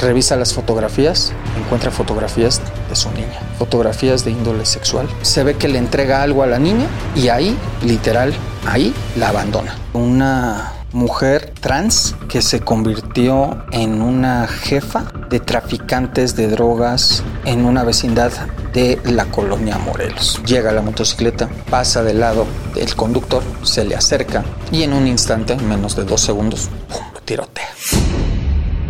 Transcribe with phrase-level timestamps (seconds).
[0.00, 5.06] Revisa las fotografías, encuentra fotografías de su niña, fotografías de índole sexual.
[5.20, 8.32] Se ve que le entrega algo a la niña y ahí, literal,
[8.66, 9.76] ahí la abandona.
[9.92, 17.84] Una mujer trans que se convirtió en una jefa de traficantes de drogas en una
[17.84, 18.32] vecindad
[18.72, 20.40] de la colonia Morelos.
[20.46, 25.52] Llega la motocicleta, pasa del lado del conductor, se le acerca y en un instante,
[25.52, 27.02] en menos de dos segundos, ¡pum!
[27.12, 27.68] lo tirotea.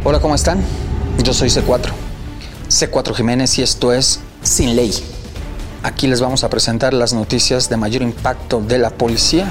[0.04, 0.62] Hola, ¿cómo están?
[1.22, 1.90] Yo soy C4,
[2.68, 4.92] C4 Jiménez y esto es Sin Ley.
[5.82, 9.46] Aquí les vamos a presentar las noticias de mayor impacto de la policía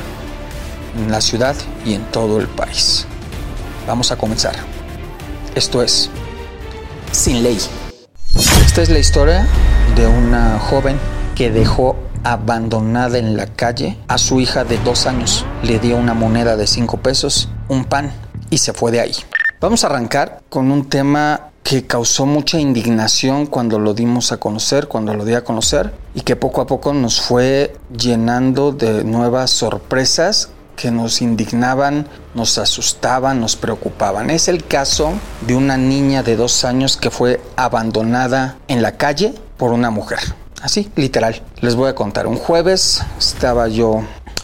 [0.98, 3.06] en la ciudad y en todo el país.
[3.88, 4.56] Vamos a comenzar.
[5.54, 6.10] Esto es
[7.12, 7.60] Sin Ley.
[8.66, 9.48] Esta es la historia
[9.96, 11.00] de una joven
[11.36, 15.46] que dejó abandonada en la calle a su hija de dos años.
[15.62, 18.12] Le dio una moneda de cinco pesos, un pan
[18.50, 19.14] y se fue de ahí.
[19.62, 24.88] Vamos a arrancar con un tema que causó mucha indignación cuando lo dimos a conocer,
[24.88, 29.52] cuando lo di a conocer, y que poco a poco nos fue llenando de nuevas
[29.52, 34.30] sorpresas que nos indignaban, nos asustaban, nos preocupaban.
[34.30, 35.12] Es el caso
[35.46, 40.20] de una niña de dos años que fue abandonada en la calle por una mujer.
[40.62, 41.42] Así, literal.
[41.62, 42.28] Les voy a contar.
[42.28, 44.04] Un jueves estaba yo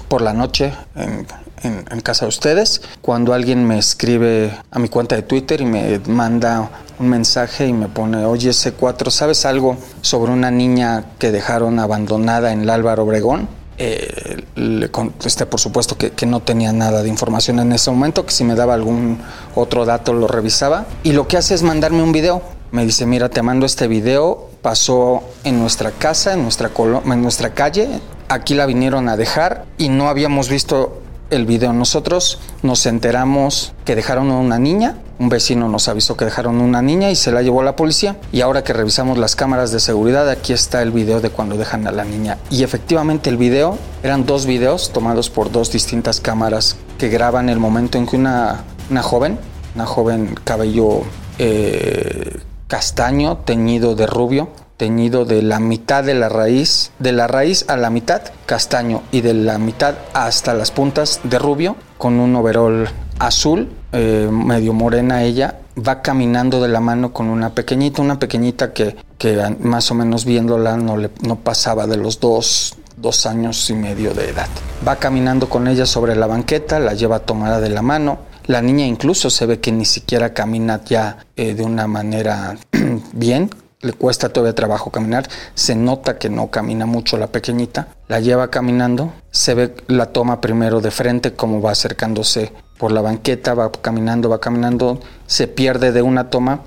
[0.09, 1.25] por la noche en,
[1.65, 5.99] en, casa de ustedes, cuando alguien me escribe a mi cuenta de Twitter y me
[6.07, 11.79] manda un mensaje y me pone, oye C4, ¿sabes algo sobre una niña que dejaron
[11.79, 13.47] abandonada en el Álvaro Obregón?
[13.77, 18.25] Eh, le contesté por supuesto que, que, no tenía nada de información en ese momento,
[18.25, 19.19] que si me daba algún
[19.53, 20.85] otro dato lo revisaba.
[21.03, 22.41] Y lo que hace es mandarme un video.
[22.71, 26.71] Me dice, mira, te mando este video, pasó en nuestra casa, en nuestra,
[27.05, 31.74] en nuestra calle, aquí la vinieron a dejar y no habíamos visto el video.
[31.74, 36.81] Nosotros nos enteramos que dejaron a una niña, un vecino nos avisó que dejaron una
[36.81, 38.18] niña y se la llevó la policía.
[38.31, 41.88] Y ahora que revisamos las cámaras de seguridad, aquí está el video de cuando dejan
[41.88, 42.38] a la niña.
[42.50, 47.59] Y efectivamente el video eran dos videos tomados por dos distintas cámaras que graban el
[47.59, 49.40] momento en que una, una joven,
[49.75, 51.02] una joven cabello
[51.40, 57.66] eh, castaño, teñido de rubio, teñido de la mitad de la raíz, de la raíz
[57.68, 62.36] a la mitad castaño y de la mitad hasta las puntas de rubio, con un
[62.36, 68.19] overol azul, eh, medio morena ella, va caminando de la mano con una pequeñita, una
[68.19, 73.25] pequeñita que, que más o menos viéndola no, le, no pasaba de los dos, dos
[73.25, 74.47] años y medio de edad.
[74.88, 78.19] Va caminando con ella sobre la banqueta, la lleva tomada de la mano.
[78.47, 82.56] La niña incluso se ve que ni siquiera camina ya eh, de una manera
[83.13, 83.50] bien,
[83.85, 88.50] le cuesta todavía trabajo caminar, se nota que no camina mucho la pequeñita, la lleva
[88.50, 93.72] caminando, se ve la toma primero de frente como va acercándose por la banqueta, va
[93.72, 96.62] caminando, va caminando, se pierde de una toma,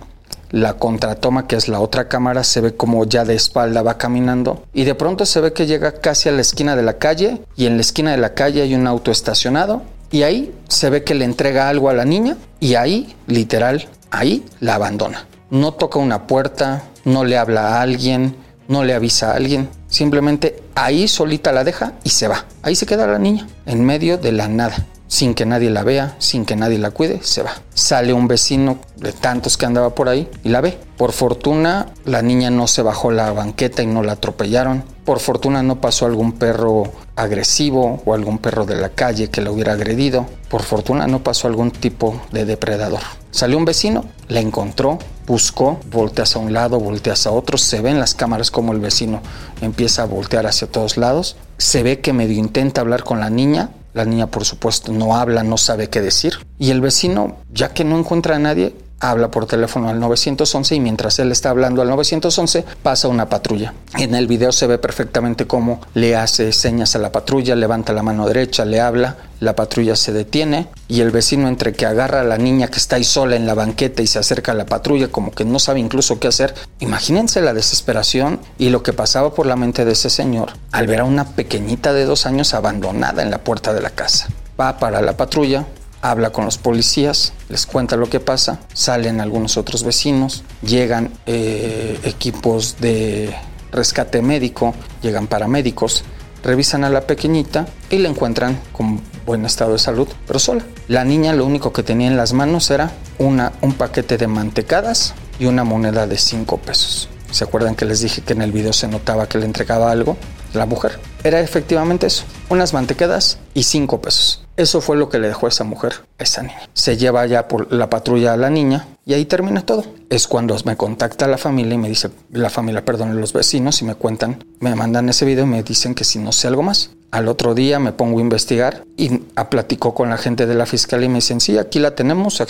[0.51, 4.65] la contratoma que es la otra cámara se ve como ya de espalda va caminando
[4.73, 7.67] y de pronto se ve que llega casi a la esquina de la calle y
[7.67, 11.15] en la esquina de la calle hay un auto estacionado y ahí se ve que
[11.15, 15.27] le entrega algo a la niña y ahí, literal, ahí la abandona.
[15.51, 18.37] No toca una puerta, no le habla a alguien,
[18.69, 19.69] no le avisa a alguien.
[19.89, 22.45] Simplemente ahí solita la deja y se va.
[22.63, 24.77] Ahí se queda la niña, en medio de la nada.
[25.09, 27.53] Sin que nadie la vea, sin que nadie la cuide, se va.
[27.73, 30.79] Sale un vecino de tantos que andaba por ahí y la ve.
[30.99, 34.85] Por fortuna, la niña no se bajó la banqueta y no la atropellaron.
[35.05, 39.51] Por fortuna no pasó algún perro agresivo o algún perro de la calle que la
[39.51, 40.27] hubiera agredido.
[40.51, 43.01] Por fortuna no pasó algún tipo de depredador.
[43.31, 47.57] Salió un vecino, la encontró, buscó, voltea hacia un lado, voltea hacia otro.
[47.57, 49.21] Se ve en las cámaras como el vecino
[49.61, 51.37] empieza a voltear hacia todos lados.
[51.57, 53.71] Se ve que medio intenta hablar con la niña.
[53.95, 56.35] La niña, por supuesto, no habla, no sabe qué decir.
[56.59, 60.81] Y el vecino, ya que no encuentra a nadie, habla por teléfono al 911 y
[60.81, 63.75] mientras él está hablando al 911 pasa una patrulla.
[63.97, 68.03] En el video se ve perfectamente cómo le hace señas a la patrulla, levanta la
[68.03, 72.25] mano derecha, le habla, la patrulla se detiene y el vecino entre que agarra a
[72.25, 75.09] la niña que está ahí sola en la banqueta y se acerca a la patrulla
[75.09, 76.55] como que no sabe incluso qué hacer.
[76.81, 81.01] Imagínense la desesperación y lo que pasaba por la mente de ese señor al ver
[81.01, 84.29] a una pequeñita de dos años abandonada en la puerta de la casa.
[84.61, 85.67] Va para la patrulla,
[86.03, 91.99] habla con los policías, les cuenta lo que pasa, salen algunos otros vecinos, llegan eh,
[92.05, 93.35] equipos de
[93.73, 96.05] rescate médico, llegan paramédicos,
[96.43, 100.65] revisan a la pequeñita y la encuentran con buen estado de salud, pero sola.
[100.87, 105.15] La niña lo único que tenía en las manos era una, un paquete de mantecadas
[105.39, 107.09] y una moneda de 5 pesos.
[107.31, 110.17] ¿Se acuerdan que les dije que en el video se notaba que le entregaba algo?
[110.55, 110.99] La mujer.
[111.23, 114.48] Era efectivamente eso, unas mantecadas y 5 pesos.
[114.59, 116.69] Eso fue lo que le dejó a esa mujer, a esa niña.
[116.75, 119.85] Se lleva ya por la patrulla a la niña y ahí termina todo.
[120.11, 123.85] Es cuando me contacta la familia y me dice, la familia, perdón, los vecinos y
[123.85, 126.91] me cuentan, me mandan ese video y me dicen que si no sé algo más.
[127.11, 130.67] Al otro día me pongo a investigar y a platico con la gente de la
[130.67, 132.43] fiscalía y me dicen, sí, aquí la tenemos,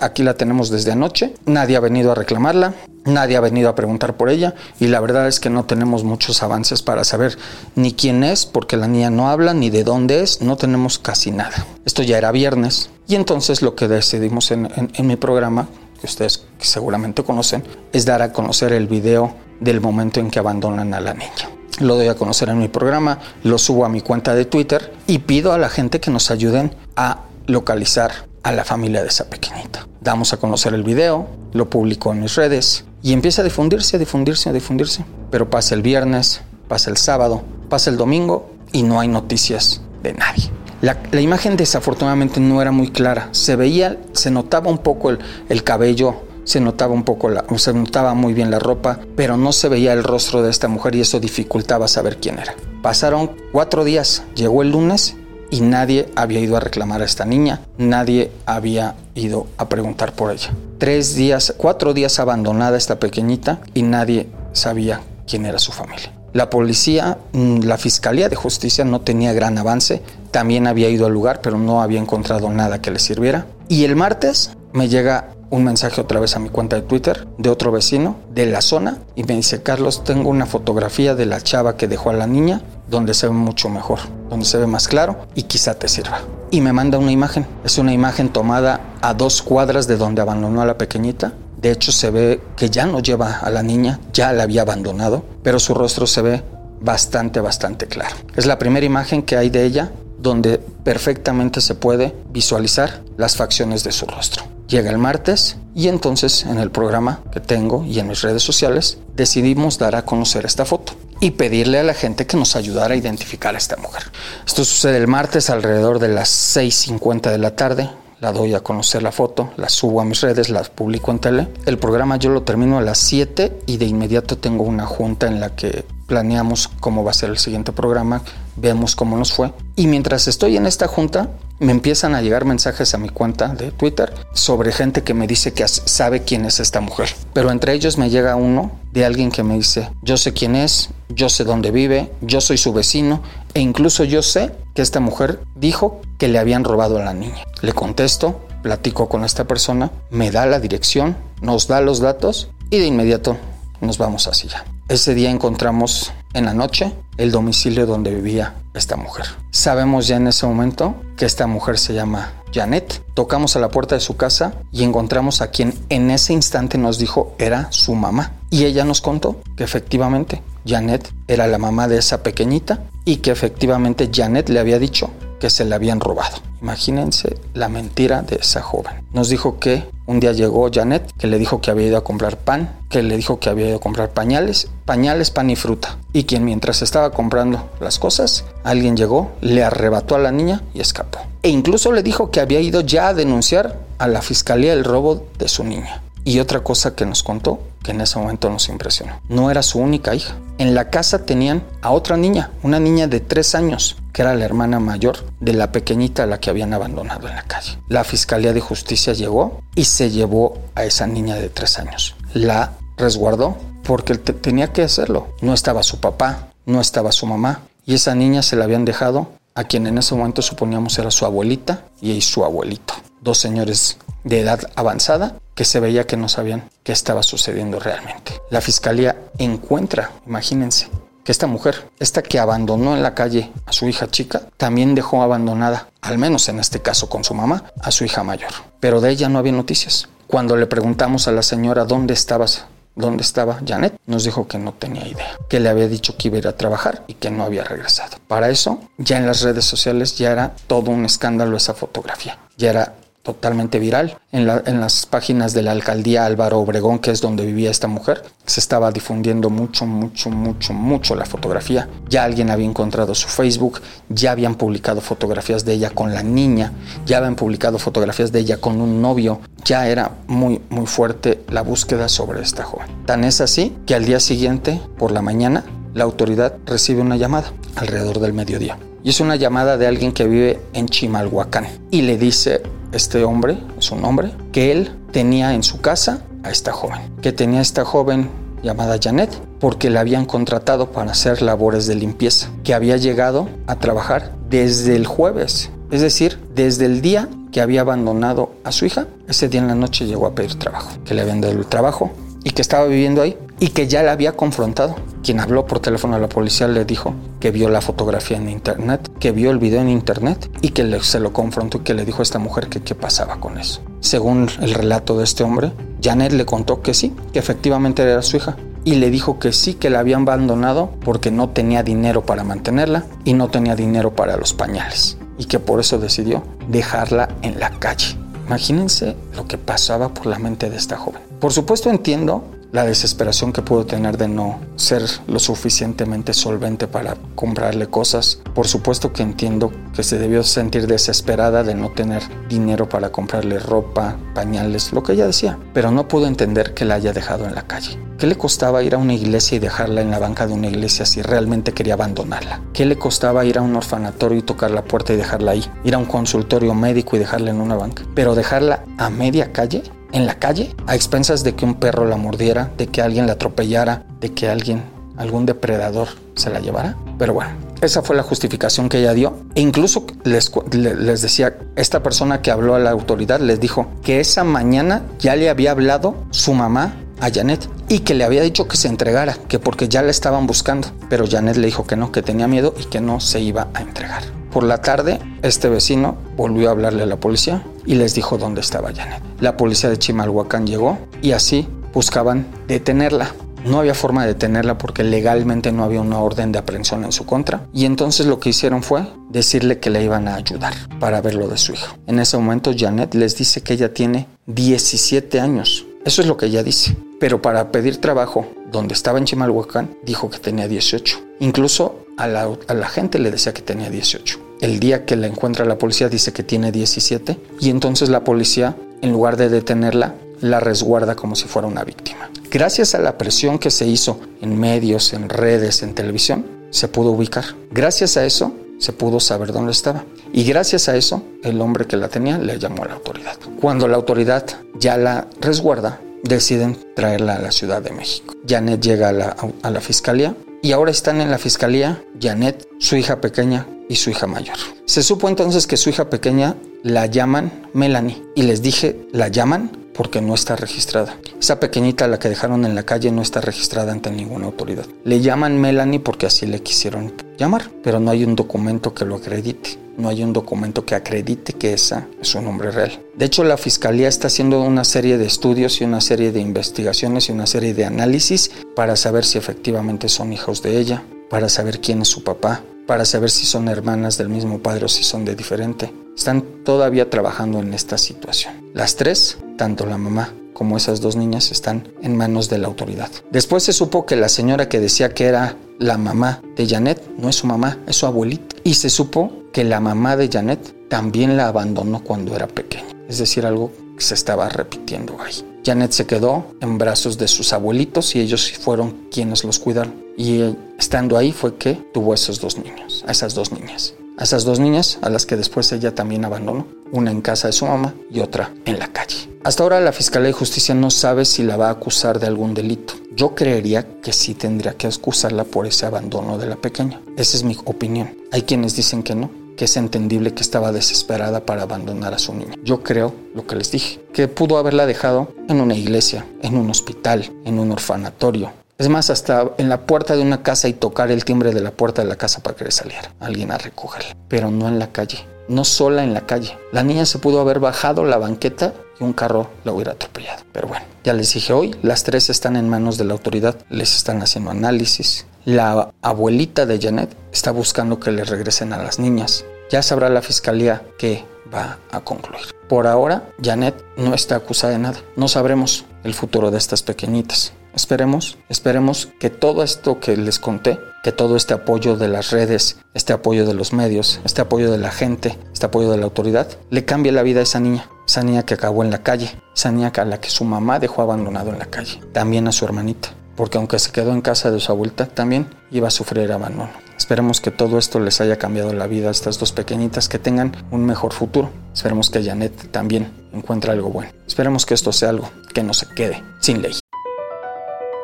[0.00, 2.72] aquí la tenemos desde anoche, nadie ha venido a reclamarla,
[3.04, 6.42] nadie ha venido a preguntar por ella y la verdad es que no tenemos muchos
[6.42, 7.36] avances para saber
[7.74, 11.30] ni quién es, porque la niña no habla, ni de dónde es, no tenemos casi
[11.30, 11.66] nada.
[11.84, 15.68] Esto ya era viernes y entonces lo que decidimos en, en mi programa,
[16.00, 17.62] que ustedes seguramente conocen,
[17.92, 21.96] es dar a conocer el video del momento en que abandonan a la niña lo
[21.96, 25.52] doy a conocer en mi programa, lo subo a mi cuenta de Twitter y pido
[25.52, 28.12] a la gente que nos ayuden a localizar
[28.42, 29.86] a la familia de esa pequeñita.
[30.00, 33.98] Damos a conocer el video, lo publico en mis redes y empieza a difundirse, a
[33.98, 35.04] difundirse, a difundirse.
[35.30, 40.14] Pero pasa el viernes, pasa el sábado, pasa el domingo y no hay noticias de
[40.14, 40.50] nadie.
[40.80, 43.28] La, imagen desafortunadamente no era muy clara.
[43.32, 45.18] Se veía, se notaba un poco el,
[45.50, 49.52] el cabello se notaba un poco la, se notaba muy bien la ropa, pero no
[49.52, 52.54] se veía el rostro de esta mujer y eso dificultaba saber quién era.
[52.82, 55.16] Pasaron cuatro días, llegó el lunes
[55.50, 60.32] y nadie había ido a reclamar a esta niña, nadie había ido a preguntar por
[60.32, 60.50] ella.
[60.78, 66.12] Tres días, cuatro días abandonada esta pequeñita y nadie sabía quién era su familia.
[66.32, 70.00] La policía, mm, la Fiscalía de Justicia no tenía gran avance,
[70.30, 73.46] también había ido al lugar, pero no había encontrado nada que le sirviera.
[73.68, 77.50] Y el martes me llega un mensaje otra vez a mi cuenta de Twitter de
[77.50, 81.76] otro vecino de la zona y me dice, Carlos, tengo una fotografía de la chava
[81.76, 83.98] que dejó a la niña donde se ve mucho mejor,
[84.28, 86.20] donde se ve más claro y quizá te sirva.
[86.50, 87.46] Y me manda una imagen.
[87.64, 91.32] Es una imagen tomada a dos cuadras de donde abandonó a la pequeñita.
[91.60, 95.24] De hecho se ve que ya no lleva a la niña, ya la había abandonado,
[95.42, 96.42] pero su rostro se ve
[96.80, 98.16] bastante, bastante claro.
[98.34, 103.84] Es la primera imagen que hay de ella donde perfectamente se puede visualizar las facciones
[103.84, 104.44] de su rostro.
[104.70, 108.98] Llega el martes y entonces en el programa que tengo y en mis redes sociales
[109.16, 112.96] decidimos dar a conocer esta foto y pedirle a la gente que nos ayudara a
[112.96, 114.04] identificar a esta mujer.
[114.46, 117.90] Esto sucede el martes alrededor de las 6.50 de la tarde.
[118.20, 121.48] La doy a conocer la foto, la subo a mis redes, la publico en tele.
[121.66, 125.40] El programa yo lo termino a las 7 y de inmediato tengo una junta en
[125.40, 128.22] la que planeamos cómo va a ser el siguiente programa,
[128.54, 129.52] vemos cómo nos fue.
[129.74, 133.70] Y mientras estoy en esta junta, me empiezan a llegar mensajes a mi cuenta de
[133.70, 137.10] Twitter sobre gente que me dice que sabe quién es esta mujer.
[137.34, 140.90] Pero entre ellos me llega uno de alguien que me dice, yo sé quién es,
[141.10, 143.22] yo sé dónde vive, yo soy su vecino
[143.54, 147.44] e incluso yo sé que esta mujer dijo que le habían robado a la niña.
[147.60, 152.78] Le contesto, platico con esta persona, me da la dirección, nos da los datos y
[152.78, 153.36] de inmediato
[153.80, 154.69] nos vamos hacia allá.
[154.90, 159.24] Ese día encontramos en la noche el domicilio donde vivía esta mujer.
[159.52, 163.00] Sabemos ya en ese momento que esta mujer se llama Janet.
[163.14, 166.98] Tocamos a la puerta de su casa y encontramos a quien en ese instante nos
[166.98, 168.32] dijo era su mamá.
[168.50, 173.30] Y ella nos contó que efectivamente Janet era la mamá de esa pequeñita y que
[173.30, 176.36] efectivamente Janet le había dicho que se la habían robado.
[176.62, 178.92] Imagínense la mentira de esa joven.
[179.12, 182.36] Nos dijo que un día llegó Janet, que le dijo que había ido a comprar
[182.36, 185.98] pan, que le dijo que había ido a comprar pañales, pañales, pan y fruta.
[186.12, 190.80] Y quien mientras estaba comprando las cosas, alguien llegó, le arrebató a la niña y
[190.80, 191.20] escapó.
[191.42, 195.26] E incluso le dijo que había ido ya a denunciar a la fiscalía el robo
[195.38, 196.02] de su niña.
[196.24, 199.78] Y otra cosa que nos contó, que en ese momento nos impresionó, no era su
[199.78, 200.34] única hija.
[200.58, 204.44] En la casa tenían a otra niña, una niña de tres años, que era la
[204.44, 207.78] hermana mayor de la pequeñita a la que habían abandonado en la calle.
[207.88, 212.14] La Fiscalía de Justicia llegó y se llevó a esa niña de tres años.
[212.34, 215.28] La resguardó porque tenía que hacerlo.
[215.40, 219.32] No estaba su papá, no estaba su mamá y esa niña se la habían dejado
[219.54, 222.94] a quien en ese momento suponíamos era su abuelita y su abuelito.
[223.20, 228.40] Dos señores de edad avanzada que se veía que no sabían qué estaba sucediendo realmente.
[228.48, 230.88] La fiscalía encuentra, imagínense,
[231.22, 235.22] que esta mujer, esta que abandonó en la calle a su hija chica, también dejó
[235.22, 238.52] abandonada, al menos en este caso con su mamá, a su hija mayor.
[238.80, 240.08] Pero de ella no había noticias.
[240.26, 242.64] Cuando le preguntamos a la señora dónde estabas,
[242.94, 246.36] dónde estaba Janet, nos dijo que no tenía idea, que le había dicho que iba
[246.36, 248.16] a ir a trabajar y que no había regresado.
[248.28, 252.38] Para eso, ya en las redes sociales ya era todo un escándalo esa fotografía.
[252.56, 254.18] Ya era totalmente viral.
[254.32, 258.60] En, las páginas de la alcaldía Álvaro Obregón, que es donde vivía esta mujer, se
[258.60, 261.88] estaba difundiendo mucho, mucho, mucho, mucho la fotografía.
[262.08, 266.72] Ya alguien había encontrado su Facebook, ya habían publicado fotografías de ella con la niña,
[267.06, 269.40] ya habían publicado fotografías de ella con un novio.
[269.64, 272.86] Ya era muy, muy fuerte la búsqueda sobre esta joven.
[273.06, 277.52] Tan es así que al día siguiente, por la mañana, la autoridad recibe una llamada
[277.76, 278.78] alrededor del mediodía.
[279.02, 281.66] Y es una llamada de alguien que vive en Chimalhuacán.
[281.90, 286.50] Y le dice este hombre, es un hombre, que él tenía en su casa a
[286.50, 287.00] esta joven.
[287.22, 288.28] Que tenía esta joven
[288.62, 292.50] llamada Janet porque la habían contratado para hacer labores de limpieza.
[292.64, 295.70] Que había llegado a trabajar desde el jueves.
[295.90, 299.74] Es decir, desde el día que había abandonado a su hija, ese día en la
[299.74, 300.92] noche llegó a pedir trabajo.
[301.04, 302.10] Que le habían dado el trabajo
[302.44, 304.96] y que estaba viviendo ahí y que ya la había confrontado.
[305.22, 309.10] Quien habló por teléfono a la policía le dijo que vio la fotografía en internet,
[309.20, 312.20] que vio el video en internet y que se lo confrontó y que le dijo
[312.20, 313.82] a esta mujer que qué pasaba con eso.
[314.00, 318.38] Según el relato de este hombre, Janet le contó que sí, que efectivamente era su
[318.38, 322.44] hija, y le dijo que sí, que la habían abandonado porque no tenía dinero para
[322.44, 327.58] mantenerla y no tenía dinero para los pañales y que por eso decidió dejarla en
[327.60, 328.16] la calle.
[328.46, 331.22] Imagínense lo que pasaba por la mente de esta joven.
[331.40, 337.16] Por supuesto entiendo la desesperación que pudo tener de no ser lo suficientemente solvente para
[337.34, 338.40] comprarle cosas.
[338.54, 343.58] Por supuesto que entiendo que se debió sentir desesperada de no tener dinero para comprarle
[343.58, 347.54] ropa, pañales, lo que ella decía, pero no pudo entender que la haya dejado en
[347.54, 347.98] la calle.
[348.18, 351.06] ¿Qué le costaba ir a una iglesia y dejarla en la banca de una iglesia
[351.06, 352.60] si realmente quería abandonarla?
[352.74, 355.64] ¿Qué le costaba ir a un orfanatorio y tocar la puerta y dejarla ahí?
[355.84, 358.02] Ir a un consultorio médico y dejarla en una banca.
[358.14, 362.16] Pero dejarla a media calle en la calle, a expensas de que un perro la
[362.16, 364.82] mordiera, de que alguien la atropellara, de que alguien,
[365.16, 366.96] algún depredador se la llevara.
[367.18, 367.50] Pero bueno,
[367.80, 369.34] esa fue la justificación que ella dio.
[369.54, 374.20] E incluso les, les, decía, esta persona que habló a la autoridad les dijo que
[374.20, 378.68] esa mañana ya le había hablado su mamá a Janet y que le había dicho
[378.68, 380.88] que se entregara, que porque ya la estaban buscando.
[381.08, 383.80] Pero Janet le dijo que no, que tenía miedo y que no se iba a
[383.80, 384.22] entregar.
[384.52, 388.60] Por la tarde, este vecino volvió a hablarle a la policía y les dijo dónde
[388.60, 389.22] estaba Janet.
[389.40, 393.32] La policía de Chimalhuacán llegó y así buscaban detenerla.
[393.64, 397.26] No había forma de detenerla porque legalmente no había una orden de aprehensión en su
[397.26, 397.66] contra.
[397.74, 401.46] Y entonces lo que hicieron fue decirle que le iban a ayudar para ver lo
[401.46, 401.96] de su hijo.
[402.06, 405.86] En ese momento Janet les dice que ella tiene 17 años.
[406.04, 406.96] Eso es lo que ella dice.
[407.18, 411.20] Pero para pedir trabajo donde estaba en Chimalhuacán dijo que tenía 18.
[411.40, 414.38] Incluso a la, gente le decía que tenía 18.
[414.60, 418.76] El día que la encuentra la policía dice que tiene 17 y entonces la policía,
[419.00, 422.30] en lugar de detenerla, la resguarda como si fuera una víctima.
[422.50, 427.10] Gracias a la presión que se hizo en medios, en redes, en televisión, se pudo
[427.10, 427.44] ubicar.
[427.70, 430.04] Gracias a eso se pudo saber dónde estaba.
[430.32, 433.36] Y gracias a eso, el hombre que la tenía le llamó a la autoridad.
[433.60, 434.44] Cuando la autoridad
[434.80, 438.34] ya la resguarda, deciden traerla a la Ciudad de México.
[438.48, 442.96] Janet llega a la, a la fiscalía y ahora están en la fiscalía Janet, su
[442.96, 444.56] hija pequeña y su hija mayor.
[444.86, 449.70] Se supo entonces que su hija pequeña la llaman Melanie y les dije, la llaman
[450.00, 451.18] porque no está registrada.
[451.38, 454.86] Esa pequeñita la que dejaron en la calle no está registrada ante ninguna autoridad.
[455.04, 459.16] Le llaman Melanie porque así le quisieron llamar, pero no hay un documento que lo
[459.16, 463.02] acredite no hay un documento que acredite que esa es su nombre real.
[463.14, 467.28] De hecho, la Fiscalía está haciendo una serie de estudios y una serie de investigaciones
[467.28, 471.80] y una serie de análisis para saber si efectivamente son hijos de ella, para saber
[471.80, 475.26] quién es su papá, para saber si son hermanas del mismo padre o si son
[475.26, 475.92] de diferente.
[476.16, 478.54] Están todavía trabajando en esta situación.
[478.74, 483.10] Las tres, tanto la mamá como esas dos niñas, están en manos de la autoridad.
[483.30, 487.28] Después se supo que la señora que decía que era la mamá de Janet no
[487.28, 488.56] es su mamá, es su abuelita.
[488.64, 492.88] Y se supo que la mamá de Janet también la abandonó cuando era pequeña.
[493.06, 495.44] Es decir, algo que se estaba repitiendo ahí.
[495.62, 499.92] Janet se quedó en brazos de sus abuelitos y ellos fueron quienes los cuidaron.
[500.16, 503.92] Y estando ahí fue que tuvo a esos dos niños, esas dos niñas.
[504.18, 507.52] A esas dos niñas a las que después ella también abandonó, una en casa de
[507.52, 509.30] su mamá y otra en la calle.
[509.42, 512.52] Hasta ahora la Fiscalía de Justicia no sabe si la va a acusar de algún
[512.52, 512.94] delito.
[513.12, 517.00] Yo creería que sí tendría que acusarla por ese abandono de la pequeña.
[517.16, 518.14] Esa es mi opinión.
[518.32, 522.34] Hay quienes dicen que no, que es entendible que estaba desesperada para abandonar a su
[522.34, 522.54] niña.
[522.62, 526.70] Yo creo lo que les dije, que pudo haberla dejado en una iglesia, en un
[526.70, 531.10] hospital, en un orfanatorio, es más, hasta en la puerta de una casa y tocar
[531.10, 534.16] el timbre de la puerta de la casa para que le saliera alguien a recogerla.
[534.26, 536.56] Pero no en la calle, no sola en la calle.
[536.72, 540.44] La niña se pudo haber bajado la banqueta y un carro la hubiera atropellado.
[540.52, 543.94] Pero bueno, ya les dije hoy, las tres están en manos de la autoridad, les
[543.94, 545.26] están haciendo análisis.
[545.44, 549.44] La abuelita de Janet está buscando que le regresen a las niñas.
[549.70, 552.46] Ya sabrá la fiscalía qué va a concluir.
[552.66, 555.00] Por ahora, Janet no está acusada de nada.
[555.16, 557.52] No sabremos el futuro de estas pequeñitas.
[557.74, 562.78] Esperemos, esperemos que todo esto que les conté, que todo este apoyo de las redes,
[562.94, 566.48] este apoyo de los medios, este apoyo de la gente, este apoyo de la autoridad,
[566.70, 569.70] le cambie la vida a esa niña, esa niña que acabó en la calle, esa
[569.70, 573.10] niña a la que su mamá dejó abandonado en la calle, también a su hermanita,
[573.36, 576.70] porque aunque se quedó en casa de su abuelita, también iba a sufrir abandono.
[576.96, 580.52] Esperemos que todo esto les haya cambiado la vida a estas dos pequeñitas, que tengan
[580.70, 581.50] un mejor futuro.
[581.72, 584.12] Esperemos que Janet también encuentre algo bueno.
[584.26, 586.79] Esperemos que esto sea algo que no se quede sin ley.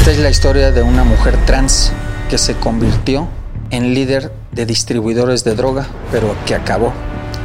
[0.00, 1.92] Esta es la historia de una mujer trans
[2.30, 3.28] que se convirtió
[3.70, 6.92] en líder de distribuidores de droga, pero que acabó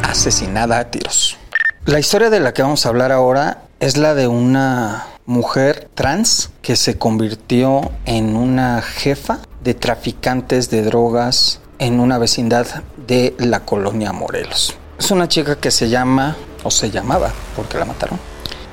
[0.03, 1.37] asesinada a tiros.
[1.85, 6.51] La historia de la que vamos a hablar ahora es la de una mujer trans
[6.61, 12.67] que se convirtió en una jefa de traficantes de drogas en una vecindad
[13.05, 14.75] de la colonia Morelos.
[14.97, 18.17] Es una chica que se llama, o se llamaba, porque la mataron,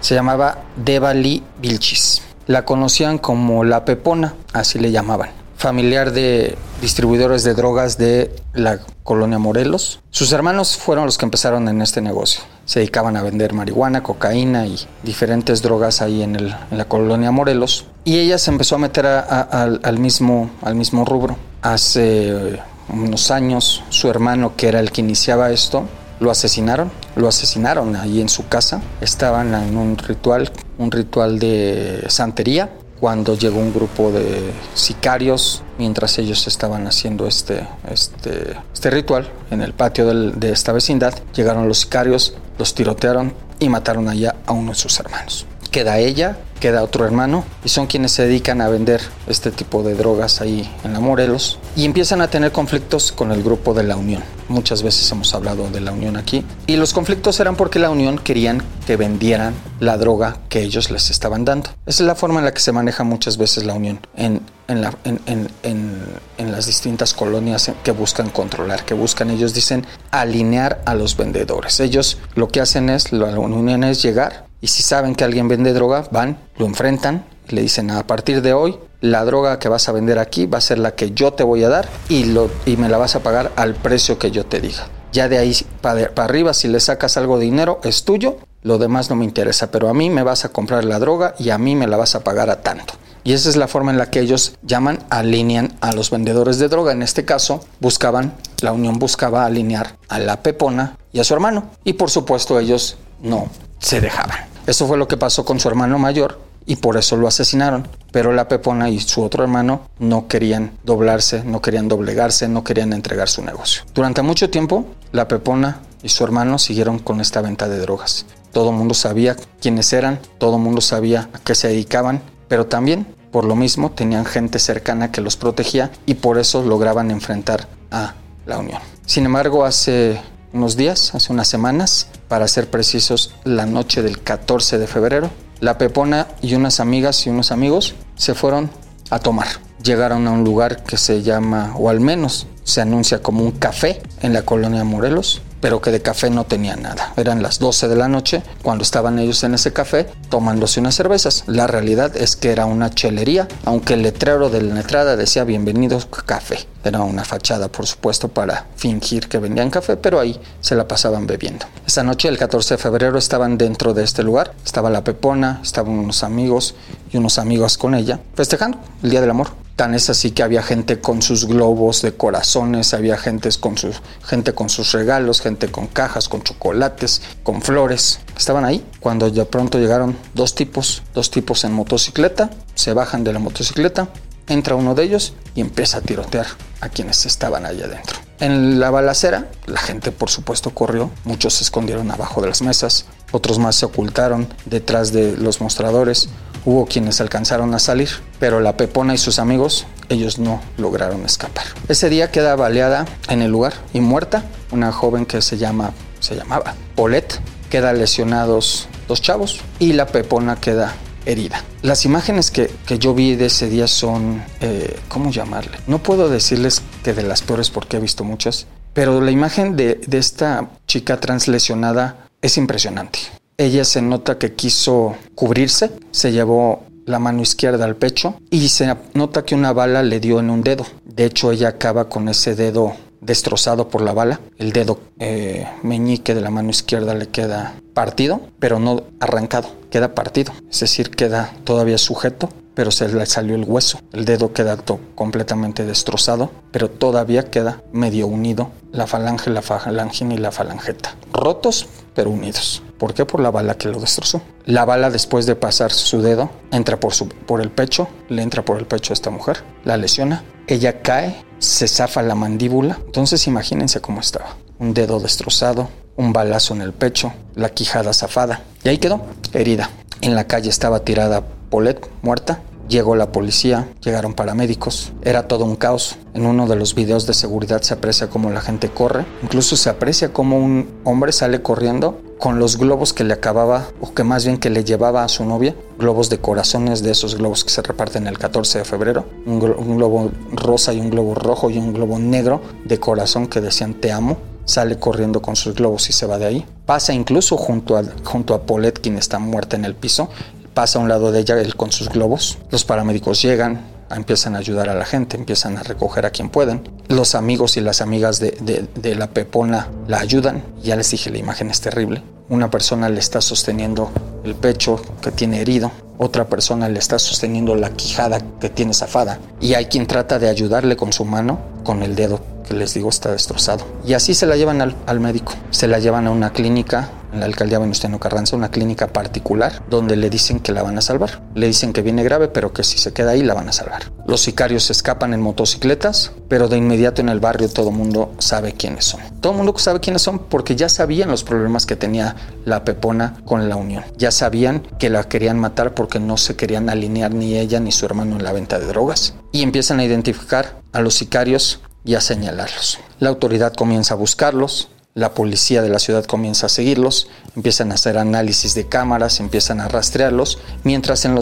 [0.00, 2.22] se llamaba Devali Vilchis.
[2.46, 5.30] La conocían como la Pepona, así le llamaban.
[5.56, 10.00] Familiar de distribuidores de drogas de la colonia Morelos.
[10.10, 12.42] Sus hermanos fueron los que empezaron en este negocio.
[12.64, 17.86] Se dedicaban a vender marihuana, cocaína y diferentes drogas ahí en, la colonia Morelos.
[18.04, 21.36] Y ella se empezó a meter al, mismo, al mismo rubro.
[21.62, 25.84] Hace unos años, su hermano, que era el que iniciaba esto,
[26.22, 28.80] lo asesinaron, lo asesinaron ahí en su casa.
[29.00, 36.18] Estaban en un ritual, un ritual de santería, cuando llegó un grupo de sicarios mientras
[36.18, 41.12] ellos estaban haciendo este, este, este ritual en el patio de esta vecindad.
[41.34, 45.46] Llegaron los sicarios, los tirotearon y mataron allá a uno de sus hermanos.
[45.72, 49.94] Queda ella, queda otro hermano y son quienes se dedican a vender este tipo de
[49.94, 53.96] drogas ahí en la Morelos y empiezan a tener conflictos con el grupo de la
[53.96, 54.22] Unión.
[54.48, 58.18] Muchas veces hemos hablado de la Unión aquí y los conflictos eran porque la Unión
[58.18, 61.70] querían que vendieran la droga que ellos les estaban dando.
[61.86, 65.48] Esa es la forma en la que se maneja muchas veces la Unión en, en,
[65.64, 71.80] en las distintas colonias que buscan controlar, que buscan, ellos dicen, alinear a los vendedores.
[71.80, 75.74] Ellos lo que hacen es, la Unión es llegar y si saben que alguien vende
[75.74, 79.92] droga, van, lo enfrentan le dicen, a partir de hoy, la droga que vas a
[79.92, 82.76] vender aquí va a ser la que yo te voy a dar y, lo, y
[82.76, 84.88] me la vas a pagar al precio que yo te diga.
[85.12, 89.10] Ya de ahí para, arriba, si le sacas algo de dinero, es tuyo, lo demás
[89.10, 91.76] no me interesa, pero a mí me vas a comprar la droga y a mí
[91.76, 92.94] me la vas a pagar a tanto.
[93.24, 96.68] Y esa es la forma en la que ellos llaman, alinean a los vendedores de
[96.68, 96.92] droga.
[96.92, 101.70] En este caso, buscaban, la unión buscaba alinear a la pepona y a su hermano.
[101.84, 103.48] Y por supuesto ellos no
[103.78, 104.51] se dejaban.
[104.66, 107.88] Eso fue lo que pasó con su hermano mayor y por eso lo asesinaron.
[108.12, 112.92] Pero la Pepona y su otro hermano no querían doblarse, no querían doblegarse, no querían
[112.92, 113.82] entregar su negocio.
[113.94, 118.26] Durante mucho tiempo, la Pepona y su hermano siguieron con esta venta de drogas.
[118.52, 122.66] Todo el mundo sabía quiénes eran, todo el mundo sabía a qué se dedicaban, pero
[122.66, 127.66] también, por lo mismo, tenían gente cercana que los protegía y por eso lograban enfrentar
[127.90, 128.80] a la Unión.
[129.06, 130.20] Sin embargo, hace
[130.52, 135.78] unos días, hace unas semanas, para ser precisos, la noche del 14 de febrero, la
[135.78, 138.70] Pepona y unas amigas y unos amigos se fueron
[139.10, 139.46] a tomar.
[139.82, 144.02] Llegaron a un lugar que se llama, o al menos se anuncia como un café
[144.20, 147.14] en la colonia Morelos pero que de café no tenía nada.
[147.16, 151.44] Eran las 12 de la noche cuando estaban ellos en ese café tomándose unas cervezas.
[151.46, 156.06] La realidad es que era una chelería, aunque el letrero de la entrada decía bienvenidos
[156.06, 156.66] café.
[156.84, 161.28] Era una fachada, por supuesto, para fingir que vendían café, pero ahí se la pasaban
[161.28, 161.64] bebiendo.
[161.86, 164.52] Esa noche, el 14 de febrero, estaban dentro de este lugar.
[164.64, 166.74] Estaba la Pepona, estaban unos amigos
[167.12, 169.61] y unos amigos con ella, festejando el Día del Amor.
[169.76, 174.02] Tan es así que había gente con sus globos de corazones, había gente con, sus,
[174.24, 178.20] gente con sus regalos, gente con cajas, con chocolates, con flores.
[178.36, 183.32] Estaban ahí cuando de pronto llegaron dos tipos, dos tipos en motocicleta, se bajan de
[183.32, 184.08] la motocicleta,
[184.46, 186.46] entra uno de ellos y empieza a tirotear
[186.80, 188.31] a quienes estaban allá adentro.
[188.42, 193.06] En la balacera, la gente por supuesto corrió, muchos se escondieron abajo de las mesas,
[193.30, 196.28] otros más se ocultaron detrás de los mostradores,
[196.64, 201.64] Hubo quienes alcanzaron a salir, pero la Pepona y sus amigos, ellos no lograron escapar.
[201.88, 206.36] Ese día queda baleada en el lugar y muerta una joven que se llama, se
[206.36, 207.40] llamaba Paulette.
[207.68, 210.94] Queda lesionados dos chavos y la Pepona queda
[211.26, 211.64] herida.
[211.82, 215.78] Las imágenes que, yo vi de ese día son, eh, ¿cómo llamarle?
[215.86, 220.00] No puedo decirles que de las peores porque he visto muchas, pero la imagen de,
[220.06, 223.18] de esta chica translesionada es impresionante.
[223.56, 228.94] Ella se nota que quiso cubrirse, se llevó la mano izquierda al pecho y se
[229.14, 230.86] nota que una bala le dio en un dedo.
[231.04, 234.40] De hecho, ella acaba con ese dedo destrozado por la bala.
[234.58, 240.14] El dedo eh, meñique de la mano izquierda le queda partido, pero no arrancado, queda
[240.14, 240.52] partido.
[240.70, 244.00] Es decir, queda todavía sujeto, pero se le salió el hueso.
[244.12, 244.76] El dedo queda
[245.14, 251.16] completamente destrozado, pero todavía queda medio unido la falange, la falangina y la falangeta.
[251.32, 252.82] Rotos, pero unidos.
[252.98, 253.24] ¿Por qué?
[253.24, 254.42] Por la bala que lo destrozó.
[254.64, 258.64] La bala después de pasar su dedo entra por, su, por el pecho, le entra
[258.64, 262.98] por el pecho a esta mujer, la lesiona, ella cae, se zafa la mandíbula.
[263.06, 264.56] Entonces imagínense cómo estaba.
[264.78, 268.62] Un dedo destrozado, un balazo en el pecho, la quijada zafada.
[268.84, 269.22] Y ahí quedó,
[269.52, 269.90] herida.
[270.20, 275.76] En la calle estaba tirada Paulette, muerta, Llegó la policía, llegaron paramédicos, era todo un
[275.76, 276.16] caos.
[276.34, 279.88] En uno de los videos de seguridad se aprecia cómo la gente corre, incluso se
[279.88, 284.44] aprecia cómo un hombre sale corriendo con los globos que le acababa, o que más
[284.44, 287.82] bien que le llevaba a su novia, globos de corazones de esos globos que se
[287.82, 292.18] reparten el 14 de febrero, un, globo rosa y un globo rojo y un globo
[292.18, 296.36] negro de corazón que decían te amo, sale corriendo con sus globos y se va
[296.38, 296.66] de ahí.
[296.84, 300.28] Pasa incluso junto a, junto a Paulette, quien está muerta en el piso,
[300.74, 302.58] pasa a un lado de ella él con sus globos.
[302.72, 306.82] Los paramédicos llegan, empiezan a ayudar a la gente, empiezan a recoger a quien pueden.
[307.08, 310.62] Los amigos y las amigas de, de, la Pepona la ayudan.
[310.82, 312.22] Ya les dije, la imagen es terrible.
[312.48, 314.10] Una persona le está sosteniendo
[314.44, 319.38] el pecho que tiene herido, otra persona le está sosteniendo la quijada que tiene zafada
[319.60, 323.08] y hay quien trata de ayudarle con su mano, con el dedo que les digo
[323.08, 323.84] está destrozado.
[324.04, 327.40] Y así se la llevan al, al médico, se la llevan a una clínica en
[327.40, 331.42] la alcaldía Venustiano Carranza, una clínica particular, donde le dicen que la van a salvar.
[331.54, 334.12] Le dicen que viene grave, pero que si se queda ahí la van a salvar.
[334.26, 338.72] Los sicarios escapan en motocicletas, pero de inmediato en el barrio todo el mundo sabe
[338.74, 339.20] quiénes son.
[339.40, 343.34] Todo el mundo sabe quiénes son porque ya sabían los problemas que tenía la Pepona
[343.44, 344.04] con la Unión.
[344.16, 348.06] Ya sabían que la querían matar porque no se querían alinear ni ella ni su
[348.06, 349.34] hermano en la venta de drogas.
[349.50, 352.98] Y empiezan a identificar a los sicarios y a señalarlos.
[353.18, 357.96] La autoridad comienza a buscarlos, la policía de la ciudad comienza a seguirlos, empiezan a
[357.96, 361.36] hacer análisis de cámaras, empiezan a rastrearlos, mientras en,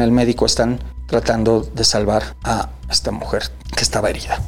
[0.00, 4.40] el médico están tratando de salvar a esta mujer que estaba herida.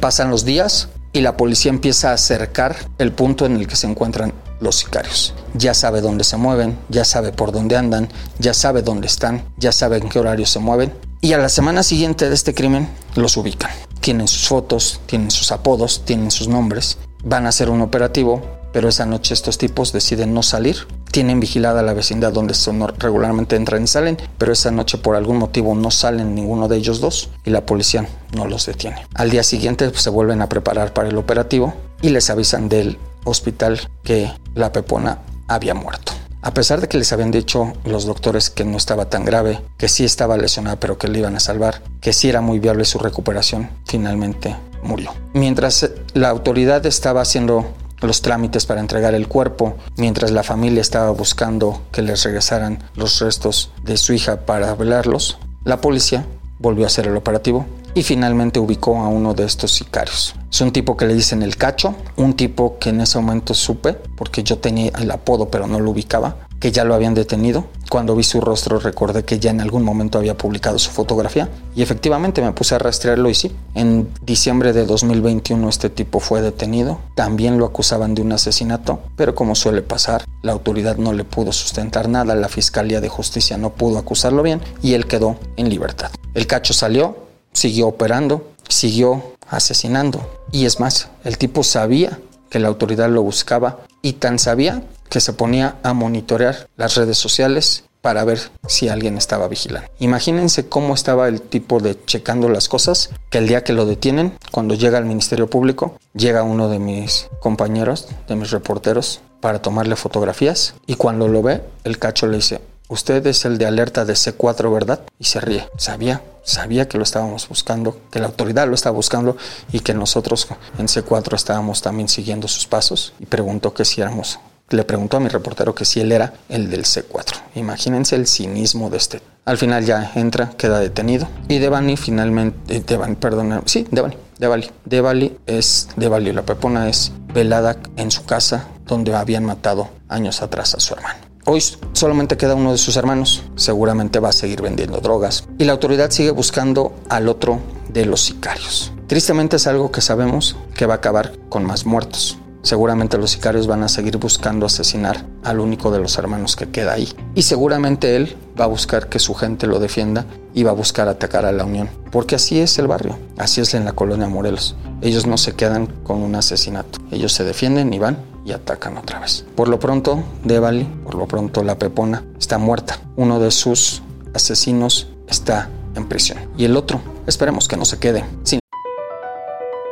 [0.00, 3.86] Pasan los días y la policía empieza a acercar el punto en el que se
[3.86, 5.34] encuentran los sicarios.
[5.54, 9.72] Ya sabe dónde se mueven, ya sabe por dónde andan, ya sabe dónde están, ya
[9.72, 10.92] sabe en qué horario se mueven.
[11.22, 13.70] Y a la semana siguiente de este crimen los ubican.
[14.00, 18.88] Tienen sus fotos, tienen sus apodos, tienen sus nombres Van a hacer un operativo, pero
[18.88, 20.76] esa noche estos tipos deciden no salir.
[21.10, 25.38] Tienen vigilada la vecindad donde son, regularmente entran y salen, pero esa noche por algún
[25.38, 29.06] motivo no salen ninguno de ellos dos y la policía no los detiene.
[29.14, 32.98] Al día siguiente pues, se vuelven a preparar para el operativo y les avisan del
[33.24, 36.12] hospital que la pepona había muerto.
[36.42, 39.88] A pesar de que les habían dicho los doctores que no estaba tan grave, que
[39.88, 42.98] sí estaba lesionada pero que le iban a salvar, que sí era muy viable su
[42.98, 45.12] recuperación, finalmente murió.
[45.34, 47.66] Mientras la autoridad estaba haciendo
[48.00, 53.20] los trámites para entregar el cuerpo, mientras la familia estaba buscando que les regresaran los
[53.20, 56.24] restos de su hija para velarlos, la policía
[56.58, 60.34] volvió a hacer el operativo y finalmente ubicó a uno de estos sicarios.
[60.50, 63.94] Es un tipo que le dicen el cacho, un tipo que en ese momento supe,
[64.16, 67.64] porque yo tenía el apodo pero no lo ubicaba, que ya lo habían detenido.
[67.88, 71.82] Cuando vi su rostro recordé que ya en algún momento había publicado su fotografía y
[71.82, 76.98] efectivamente me puse a rastrearlo y sí, en diciembre de 2021 este tipo fue detenido.
[77.14, 81.52] También lo acusaban de un asesinato, pero como suele pasar, la autoridad no le pudo
[81.52, 86.10] sustentar nada, la Fiscalía de Justicia no pudo acusarlo bien y él quedó en libertad.
[86.34, 92.68] El cacho salió, siguió operando, siguió asesinando y es más, el tipo sabía que la
[92.68, 98.24] autoridad lo buscaba y tan sabía que se ponía a monitorear las redes sociales para
[98.24, 99.88] ver si alguien estaba vigilando.
[99.98, 104.38] Imagínense cómo estaba el tipo de checando las cosas, que el día que lo detienen,
[104.50, 109.96] cuando llega al Ministerio Público, llega uno de mis compañeros, de mis reporteros, para tomarle
[109.96, 114.12] fotografías y cuando lo ve, el cacho le dice, usted es el de alerta de
[114.12, 115.00] C4, ¿verdad?
[115.18, 115.66] Y se ríe.
[115.78, 119.38] Sabía, sabía que lo estábamos buscando, que la autoridad lo estaba buscando
[119.72, 124.38] y que nosotros en C4 estábamos también siguiendo sus pasos y preguntó que si éramos
[124.70, 127.42] le preguntó a mi reportero que si él era el del C4.
[127.56, 129.20] Imagínense el cinismo de este.
[129.44, 131.28] Al final ya entra, queda detenido.
[131.48, 134.70] Y Devani finalmente, eh, Devani, perdón, sí, Devani, Devali.
[134.84, 140.74] Devali es, Devali, la pepona es velada en su casa donde habían matado años atrás
[140.74, 141.29] a su hermano.
[141.52, 141.60] Hoy
[141.94, 146.12] solamente queda uno de sus hermanos, seguramente va a seguir vendiendo drogas y la autoridad
[146.12, 147.58] sigue buscando al otro
[147.88, 148.92] de los sicarios.
[149.08, 152.38] Tristemente es algo que sabemos que va a acabar con más muertos.
[152.62, 156.92] Seguramente los sicarios van a seguir buscando asesinar al único de los hermanos que queda
[156.92, 157.08] ahí.
[157.34, 161.08] Y seguramente él va a buscar que su gente lo defienda y va a buscar
[161.08, 161.90] atacar a la Unión.
[162.12, 164.76] Porque así es el barrio, así es en la colonia Morelos.
[165.00, 167.00] Ellos no se quedan con un asesinato.
[167.10, 169.44] Ellos se defienden y van y atacan otra vez.
[169.54, 172.98] Por lo pronto, Devali, por lo pronto la Pepona, está muerta.
[173.16, 174.02] Uno de sus
[174.34, 176.38] asesinos está en prisión.
[176.56, 178.60] Y el otro, esperemos que no se quede sin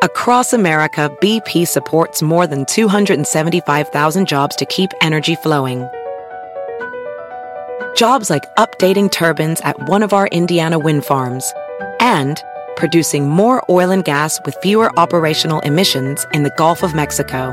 [0.01, 5.89] Across America, BP supports more than 275,000 jobs to keep energy flowing.
[7.97, 11.53] Jobs like updating turbines at one of our Indiana wind farms
[11.99, 12.41] and
[12.77, 17.53] producing more oil and gas with fewer operational emissions in the Gulf of Mexico.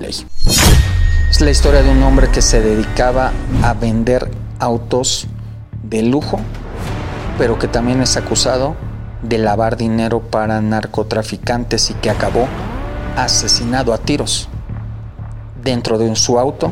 [0.00, 3.32] Es la historia de un hombre que se dedicaba
[3.64, 4.30] a vender
[4.60, 5.26] autos
[5.82, 6.38] de lujo,
[7.36, 8.76] pero que también es acusado
[9.22, 12.46] de lavar dinero para narcotraficantes y que acabó
[13.16, 14.48] asesinado a tiros
[15.64, 16.70] dentro de su auto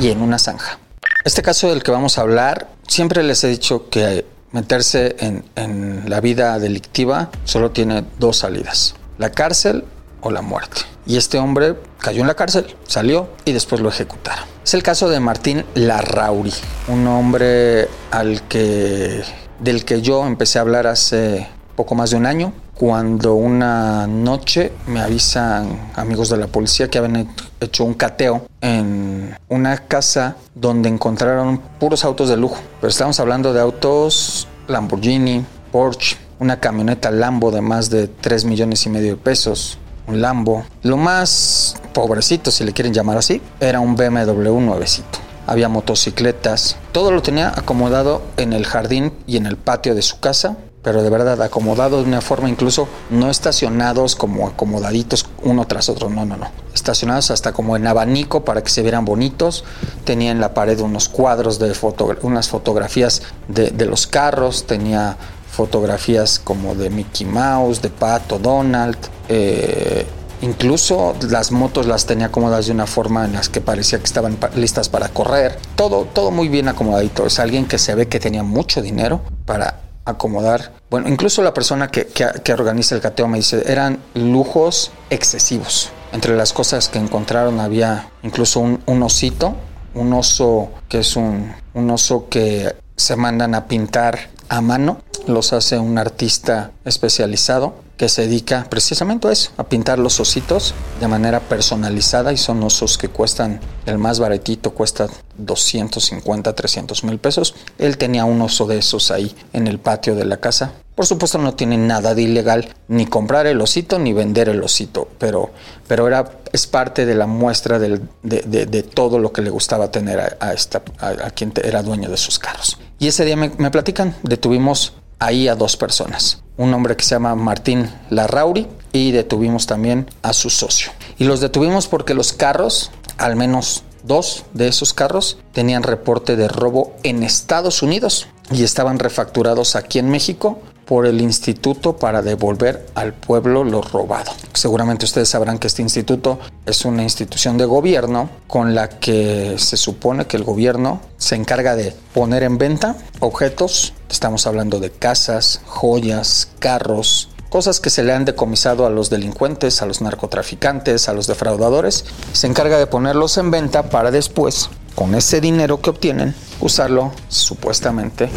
[0.00, 0.80] y en una zanja.
[1.24, 6.10] Este caso del que vamos a hablar, siempre les he dicho que meterse en, en
[6.10, 9.84] la vida delictiva solo tiene dos salidas, la cárcel
[10.22, 10.80] o la muerte.
[11.08, 14.44] Y este hombre cayó en la cárcel, salió y después lo ejecutaron.
[14.62, 16.52] Es el caso de Martín Larrauri,
[16.88, 19.24] un hombre al que
[19.58, 24.70] del que yo empecé a hablar hace poco más de un año, cuando una noche
[24.86, 30.90] me avisan amigos de la policía que habían hecho un cateo en una casa donde
[30.90, 32.58] encontraron puros autos de lujo.
[32.82, 35.42] Pero estamos hablando de autos Lamborghini,
[35.72, 40.64] Porsche, una camioneta Lambo de más de 3 millones y medio de pesos, un Lambo.
[40.82, 45.18] Lo más pobrecito, si le quieren llamar así, era un BMW nuevecito.
[45.46, 50.20] Había motocicletas, todo lo tenía acomodado en el jardín y en el patio de su
[50.20, 55.88] casa, pero de verdad acomodado de una forma incluso no estacionados como acomodaditos uno tras
[55.88, 56.50] otro, no, no, no.
[56.74, 59.64] Estacionados hasta como en abanico para que se vieran bonitos.
[60.04, 65.16] Tenía en la pared unos cuadros de foto, unas fotografías de, de los carros, tenía
[65.50, 68.96] fotografías como de Mickey Mouse, de Pato Donald,
[69.28, 70.06] eh,
[70.40, 74.38] incluso las motos las tenía acomodadas de una forma en las que parecía que estaban
[74.54, 75.58] listas para correr.
[75.76, 77.26] Todo, todo muy bien acomodadito.
[77.26, 80.72] Es alguien que se ve que tenía mucho dinero para acomodar.
[80.90, 85.90] Bueno, incluso la persona que, que, organiza el cateo me dice, eran lujos excesivos.
[86.12, 89.54] Entre las cosas que encontraron había incluso un, un osito,
[89.94, 95.52] un oso que es un, un oso que se mandan a pintar a mano, los
[95.52, 101.08] hace un artista especializado que se dedica precisamente a eso, a pintar los ositos de
[101.08, 107.56] manera personalizada y son osos que cuestan, el más baratito cuesta 250, 300 mil pesos.
[107.76, 110.74] Él tenía un oso de esos ahí en el patio de la casa.
[110.94, 115.08] Por supuesto no tiene nada de ilegal ni comprar el osito ni vender el osito,
[115.18, 115.50] pero,
[115.88, 120.36] pero era, es parte de la muestra de, de, todo lo que le gustaba tener
[120.40, 122.78] a, esta, a, quien era dueño de sus carros.
[122.98, 127.14] Y ese día me, me platican, detuvimos ahí a dos personas, un hombre que se
[127.14, 130.90] llama Martín Larrauri y detuvimos también a su socio.
[131.18, 136.48] Y los detuvimos porque los carros, al menos Dos de esos carros tenían reporte de
[136.48, 142.86] robo en Estados Unidos y estaban refacturados aquí en México por el instituto para devolver
[142.94, 144.32] al pueblo lo robado.
[144.54, 149.76] Seguramente ustedes sabrán que este instituto es una institución de gobierno con la que se
[149.76, 155.60] supone que el gobierno se encarga de poner en venta objetos, estamos hablando de casas,
[155.66, 161.12] joyas, carros, cosas que se le han decomisado a los delincuentes, a los narcotraficantes, a
[161.12, 166.34] los defraudadores, se encarga de ponerlos en venta para después, con ese dinero que obtienen,
[166.60, 168.30] usarlo supuestamente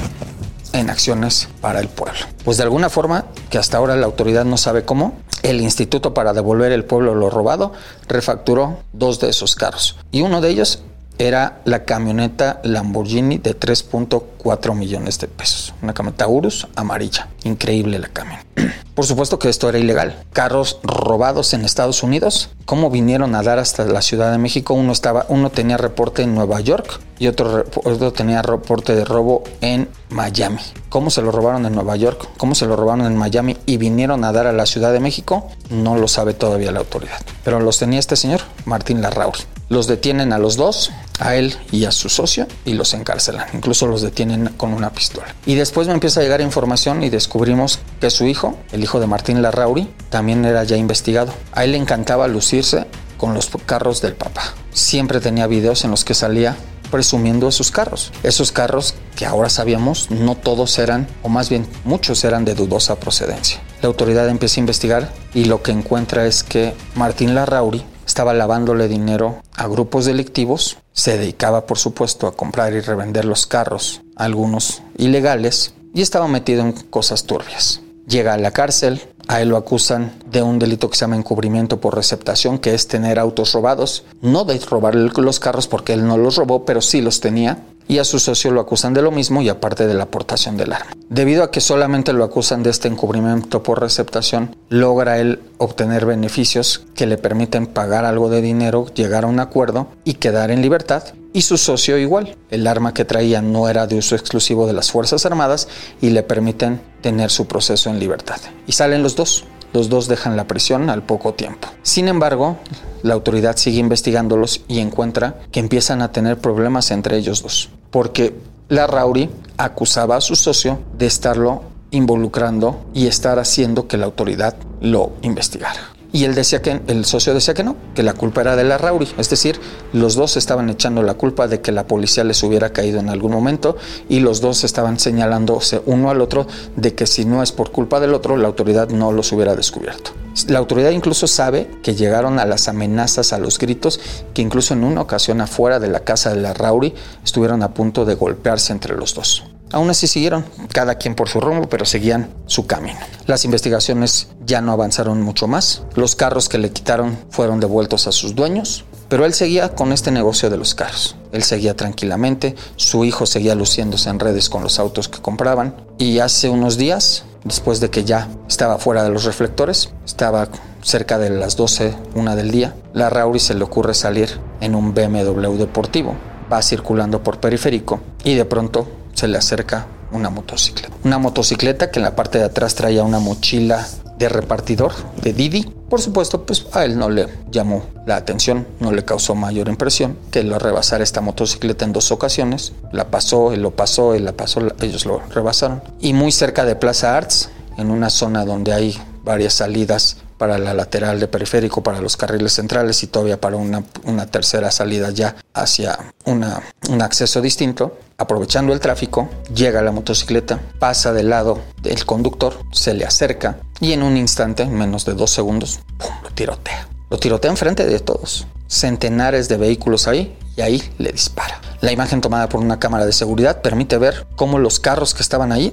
[0.74, 2.20] en acciones para el pueblo.
[2.44, 6.34] Pues de alguna forma, que hasta ahora la autoridad no sabe cómo, el Instituto para
[6.34, 7.74] devolver el pueblo lo robado
[8.08, 9.98] refacturó dos de esos carros.
[10.12, 10.84] Y uno de ellos
[11.28, 15.72] era la camioneta Lamborghini de 3.4 millones de pesos.
[15.84, 17.28] Una camioneta Urus amarilla.
[17.44, 18.48] Increíble la camioneta.
[18.96, 20.16] Por supuesto que esto era ilegal.
[20.34, 22.50] Carros robados en Estados Unidos.
[22.66, 24.74] ¿Cómo vinieron a dar hasta la Ciudad de México?
[24.74, 29.44] Uno, estaba, uno tenía reporte en Nueva York y otro, otro tenía reporte de robo
[29.62, 30.62] en Miami.
[30.90, 32.30] ¿Cómo se lo robaron en Nueva York?
[32.38, 35.52] ¿Cómo se lo robaron en Miami y vinieron a dar a la Ciudad de México?
[35.70, 37.22] No lo sabe todavía la autoridad.
[37.44, 39.40] Pero los tenía este señor, Martín Larrauri.
[39.72, 43.48] Los detienen a los dos, a él y a su socio, y los encarcelan.
[43.54, 45.34] Incluso los detienen con una pistola.
[45.46, 49.08] Y después me empieza a llegar información y descubrimos que su hijo, el hijo de
[49.08, 51.34] Martín Larrauri, también era ya investigado.
[51.54, 54.42] A él le encantaba lucirse con los carros del papá.
[54.74, 56.58] Siempre tenía videos en los que salía
[56.92, 58.12] presumiendo esos carros.
[58.24, 63.00] Esos carros que ahora sabíamos no todos eran, o más bien muchos eran de dudosa
[63.00, 63.62] procedencia.
[63.82, 68.89] La autoridad empieza a investigar y lo que encuentra es que Martín Larrauri estaba lavándole
[68.89, 74.84] dinero a grupos delictivos, se dedicaba por supuesto a comprar y revender los carros, algunos
[74.97, 77.80] ilegales, y estaba metido en cosas turbias.
[78.06, 81.80] Llega a la cárcel, a él lo acusan de un delito que se llama encubrimiento
[81.80, 86.17] por receptación, que es tener autos robados, no de robar los carros porque él no
[86.17, 87.60] los robó, pero sí los tenía,
[87.91, 90.71] y a su socio lo acusan de lo mismo y aparte de la aportación del
[90.71, 90.93] arma.
[91.10, 96.86] Debido a que solamente lo acusan de este encubrimiento por receptación, logra él obtener beneficios
[96.95, 101.04] que le permiten pagar algo de dinero, llegar a un acuerdo y quedar en libertad.
[101.34, 102.38] Y su socio igual.
[102.49, 105.67] El arma que traía no era de uso exclusivo de las Fuerzas Armadas
[105.99, 108.39] y le permiten tener su proceso en libertad.
[108.67, 109.43] Y salen los dos.
[109.74, 111.68] Los dos dejan la prisión al poco tiempo.
[111.84, 112.58] Sin embargo,
[113.04, 118.34] la autoridad sigue investigándolos y encuentra que empiezan a tener problemas entre ellos dos porque
[118.70, 124.56] la Rauri acusaba a su socio de estarlo involucrando y estar haciendo que la autoridad
[124.80, 125.90] lo investigara.
[126.13, 128.78] Y él decía que el socio decía que no, que la culpa era de la
[128.78, 129.08] Rauri.
[129.17, 129.60] Es decir,
[129.93, 133.32] los dos estaban echando la culpa de que la policía les hubiera caído en algún
[133.32, 133.78] momento
[134.10, 138.00] y los dos estaban señalándose uno al otro de que si no es por culpa
[138.00, 140.12] del otro, la autoridad no los hubiera descubierto.
[140.47, 144.00] La autoridad incluso sabe que llegaron a las amenazas, a los gritos,
[144.34, 146.93] que incluso en una ocasión afuera de la casa de la Rauri
[147.24, 149.43] estuvieron a punto de golpearse entre los dos.
[149.72, 153.00] Aún así siguieron, cada quien por su rumbo, pero seguían su camino.
[153.26, 155.84] Las investigaciones ya no avanzaron mucho más.
[155.96, 160.12] Los carros que le quitaron fueron devueltos a sus dueños, pero él seguía con este
[160.12, 161.16] negocio de los carros.
[161.32, 166.20] Él seguía tranquilamente, su hijo seguía luciéndose en redes con los autos que compraban y
[166.20, 170.50] hace unos días, después de que ya estaba fuera de los reflectores, estaba
[170.82, 174.94] cerca de las 12, una del día, la Rauri se le ocurre salir en un
[174.94, 176.16] BMW deportivo.
[176.52, 178.86] Va circulando por periférico y de pronto
[179.22, 180.96] se le acerca una motocicleta.
[181.04, 185.62] Una motocicleta que en la parte de atrás traía una mochila de repartidor de Didi.
[185.92, 190.18] Por supuesto, pues a él no le llamó la atención, no le causó mayor impresión
[190.32, 192.74] que lo rebasara esta motocicleta en dos ocasiones.
[192.92, 195.84] La pasó, él lo pasó, él la pasó, ellos lo rebasaron.
[196.00, 200.73] Y muy cerca de Plaza Arts, en una zona donde hay varias salidas para la
[200.73, 205.35] lateral de periférico, para los carriles centrales y todavía para una, una tercera salida ya
[205.54, 208.00] hacia una, un acceso distinto.
[208.17, 213.94] Aprovechando el tráfico, llega la motocicleta, pasa del lado del conductor, se le acerca y
[213.94, 215.81] en un instante, en menos de dos segundos,
[216.23, 216.87] lo tirotea.
[217.12, 218.48] Lo tirotea enfrente de todos.
[218.67, 221.62] Centenares de vehículos ahí y ahí le dispara.
[221.81, 225.52] La imagen tomada por una cámara de seguridad permite ver cómo los carros que estaban
[225.52, 225.71] ahí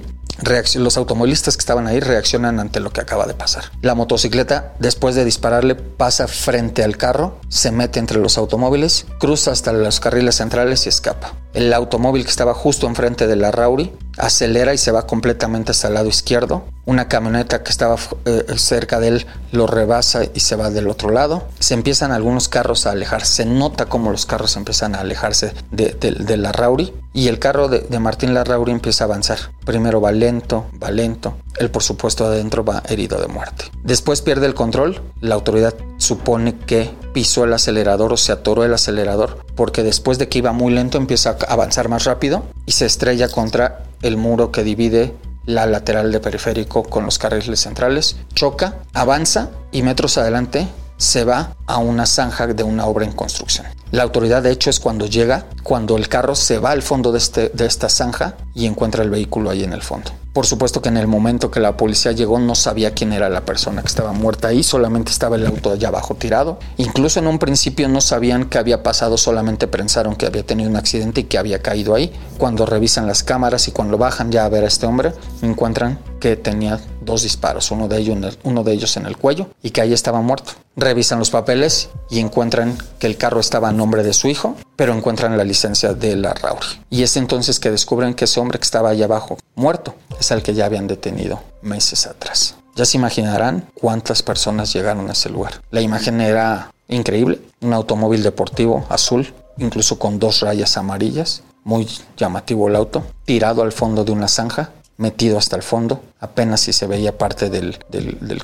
[0.75, 3.65] los automovilistas que estaban ahí reaccionan ante lo que acaba de pasar.
[3.81, 9.51] La motocicleta, después de dispararle, pasa frente al carro, se mete entre los automóviles, cruza
[9.51, 11.33] hasta los carriles centrales y escapa.
[11.53, 15.87] El automóvil que estaba justo enfrente de la Rauri acelera y se va completamente hasta
[15.87, 16.65] el lado izquierdo.
[16.85, 17.95] Una camioneta que estaba
[18.25, 21.47] eh, cerca de él lo rebasa y se va del otro lado.
[21.59, 23.25] Se empiezan algunos carros a alejar.
[23.25, 26.93] Se nota cómo los carros empiezan a alejarse de, la Rauri.
[27.13, 29.39] Y el carro de, de Martín Larrauri empieza a avanzar.
[29.65, 31.37] Primero va lento, va lento.
[31.57, 33.65] Él por supuesto adentro va herido de muerte.
[33.83, 35.01] Después pierde el control.
[35.21, 40.29] La autoridad supone que pisó el acelerador o se atoró el acelerador porque después de
[40.29, 44.51] que iba muy lento empieza a avanzar más rápido y se estrella contra el muro
[44.51, 45.13] que divide
[45.45, 51.55] la lateral de periférico con los carriles centrales, choca, avanza y metros adelante se va
[51.65, 53.65] a una zanja de una obra en construcción.
[53.91, 57.17] La autoridad de hecho es cuando llega, cuando el carro se va al fondo de,
[57.17, 60.11] este, de esta zanja y encuentra el vehículo ahí en el fondo.
[60.33, 63.45] Por supuesto que en el momento que la policía llegó no sabía quién era la
[63.45, 66.59] persona que estaba muerta ahí, solamente estaba el auto allá abajo tirado.
[66.77, 70.75] Incluso en un principio no sabían qué había pasado, solamente pensaron que había tenido un
[70.75, 72.13] accidente y que había caído ahí.
[72.37, 76.35] Cuando revisan las cámaras y cuando bajan ya a ver a este hombre, encuentran que
[76.35, 80.51] tenía dos disparos, uno de ellos, en el cuello y que ahí estaba muerto.
[80.75, 84.95] Revisan los papeles y encuentran que el carro estaba a nombre de su hijo, pero
[84.95, 86.65] encuentran la licencia de la Rauri.
[86.89, 90.41] Y es entonces que descubren que ese hombre que estaba ahí abajo, muerto, es el
[90.41, 92.55] que ya habían detenido meses atrás.
[92.77, 95.61] Ya se imaginarán cuántas personas llegaron a ese lugar.
[95.69, 102.69] La imagen era increíble, un automóvil deportivo azul, incluso con dos rayas amarillas, muy llamativo
[102.69, 106.87] el auto, tirado al fondo de una zanja, metido hasta el fondo, apenas si se
[106.87, 107.77] veía parte del,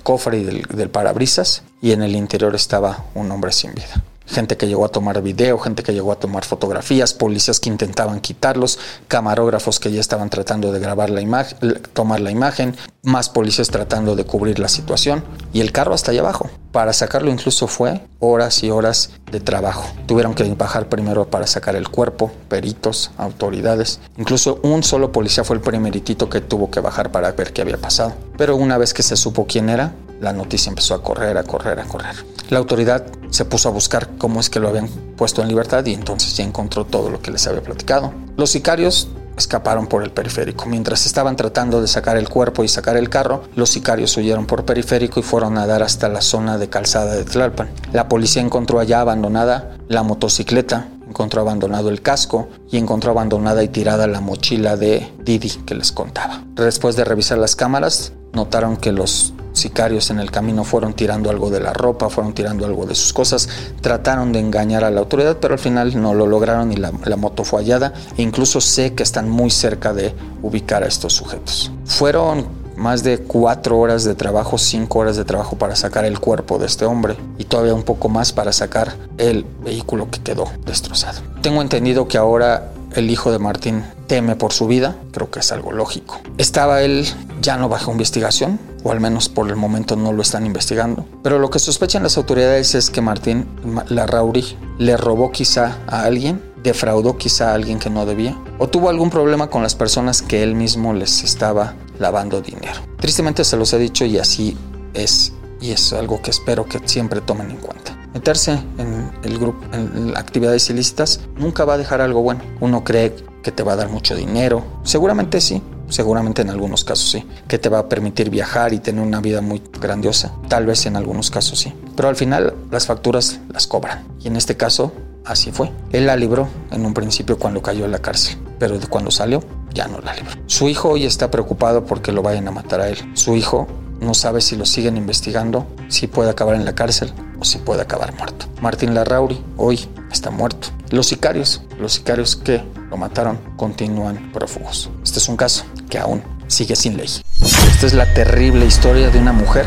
[0.03, 4.57] cofre y del, del parabrisas, y en el interior estaba un hombre sin vida gente
[4.57, 8.79] que llegó a tomar video, gente que llegó a tomar fotografías, policías que intentaban quitarlos,
[9.07, 11.57] camarógrafos que ya estaban tratando de grabar la imagen,
[11.93, 15.23] tomar la imagen, más policías tratando de cubrir la situación
[15.53, 16.49] y el carro hasta allá abajo.
[16.71, 19.85] Para sacarlo incluso fue horas y horas de trabajo.
[20.07, 23.99] Tuvieron que bajar primero para sacar el cuerpo, peritos, autoridades.
[24.17, 27.77] Incluso un solo policía fue el primeritito que tuvo que bajar para ver qué había
[27.77, 28.13] pasado.
[28.37, 31.79] Pero una vez que se supo quién era, la noticia empezó a correr, a correr,
[31.79, 32.15] a correr.
[32.49, 34.87] La autoridad se puso a buscar cómo es que lo habían
[35.17, 38.13] puesto en libertad y entonces ya encontró todo lo que les había platicado.
[38.37, 40.65] Los sicarios escaparon por el periférico.
[40.65, 44.65] Mientras estaban tratando de sacar el cuerpo y sacar el carro, los sicarios huyeron por
[44.65, 47.69] periférico y fueron a dar hasta la zona de calzada de Tlalpan.
[47.91, 53.67] La policía encontró allá abandonada la motocicleta, encontró abandonado el casco y encontró abandonada y
[53.67, 56.43] tirada la mochila de Didi que les contaba.
[56.55, 61.49] Después de revisar las cámaras, notaron que los sicarios en el camino fueron tirando algo
[61.49, 63.49] de la ropa, fueron tirando algo de sus cosas,
[63.81, 67.43] trataron de engañar a la autoridad, pero al final no lo lograron y la, moto
[67.43, 67.93] fue hallada.
[68.17, 71.71] E incluso sé que están muy cerca de ubicar a estos sujetos.
[71.85, 76.59] Fueron más de cuatro horas de trabajo, cinco horas de trabajo para sacar el cuerpo
[76.59, 81.21] de este hombre y todavía un poco más para sacar el vehículo que quedó destrozado.
[81.41, 85.51] Tengo entendido que ahora el hijo de Martín teme por su vida, creo que es
[85.51, 86.19] algo lógico.
[86.37, 87.05] Estaba él
[87.41, 91.05] ya no bajo investigación, o al menos por el momento no lo están investigando.
[91.23, 93.47] Pero lo que sospechan las autoridades es que Martín
[93.89, 98.89] Larrauri le robó quizá a alguien, defraudó quizá a alguien que no debía, o tuvo
[98.89, 102.79] algún problema con las personas que él mismo les estaba lavando dinero.
[102.99, 104.57] Tristemente se los he dicho y así
[104.93, 107.94] es, y es algo que espero que siempre tomen en cuenta.
[108.15, 112.39] Meterse en el grupo, en actividades ilícitas, nunca va a dejar algo bueno.
[112.61, 113.13] Uno cree
[113.43, 114.63] que te va a dar mucho dinero.
[114.83, 117.27] Seguramente sí, seguramente en algunos casos sí.
[117.49, 120.31] Que te va a permitir viajar y tener una vida muy grandiosa.
[120.47, 121.73] Tal vez en algunos casos sí.
[121.97, 124.05] Pero al final las facturas las cobran.
[124.21, 124.93] Y en este caso
[125.25, 125.73] así fue.
[125.91, 128.37] Él la libró en un principio cuando cayó en la cárcel.
[128.59, 129.43] Pero cuando salió
[129.73, 130.31] ya no la libró.
[130.45, 132.97] Su hijo hoy está preocupado porque lo vayan a matar a él.
[133.13, 133.67] Su hijo
[133.99, 137.11] no sabe si lo siguen investigando, si puede acabar en la cárcel
[137.41, 138.47] si puede acabar muerto.
[138.61, 140.69] Martín Larrauri hoy está muerto.
[140.89, 144.89] Los sicarios, los sicarios que lo mataron, continúan prófugos.
[145.03, 147.09] Este es un caso que aún sigue sin ley.
[147.41, 149.65] Esta es la terrible historia de una mujer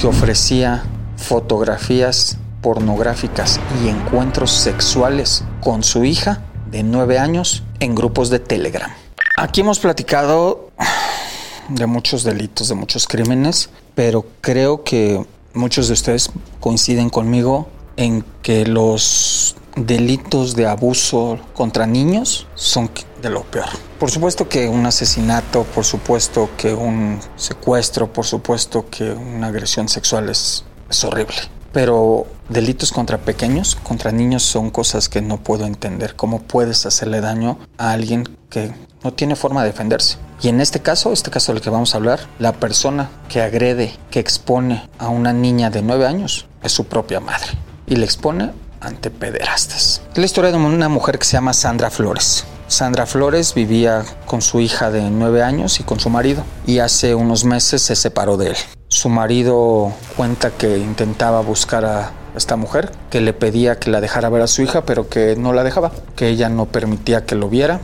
[0.00, 0.84] que ofrecía
[1.16, 8.90] fotografías pornográficas y encuentros sexuales con su hija de nueve años en grupos de Telegram.
[9.36, 10.70] Aquí hemos platicado
[11.68, 15.24] de muchos delitos, de muchos crímenes, pero creo que
[15.58, 16.30] muchos de ustedes
[16.60, 22.90] coinciden conmigo en que los delitos de abuso contra niños son
[23.20, 23.68] de lo peor.
[23.98, 29.88] Por supuesto que un asesinato, por supuesto que un secuestro, por supuesto que una agresión
[29.88, 31.36] sexual es, es horrible.
[31.72, 36.16] Pero delitos contra pequeños, contra niños, son cosas que no puedo entender.
[36.16, 40.18] ¿Cómo puedes hacerle daño a alguien que no tiene forma de defenderse?
[40.40, 43.94] Y en este caso, este caso del que vamos a hablar, la persona que agrede,
[44.10, 47.48] que expone a una niña de 9 años es su propia madre.
[47.86, 50.02] Y le expone ante pederastas.
[50.14, 52.44] La historia de una mujer que se llama Sandra Flores.
[52.68, 57.14] Sandra Flores vivía con su hija de 9 años y con su marido y hace
[57.14, 58.56] unos meses se separó de él.
[58.88, 64.28] Su marido cuenta que intentaba buscar a esta mujer, que le pedía que la dejara
[64.28, 67.48] ver a su hija, pero que no la dejaba, que ella no permitía que lo
[67.48, 67.80] viera,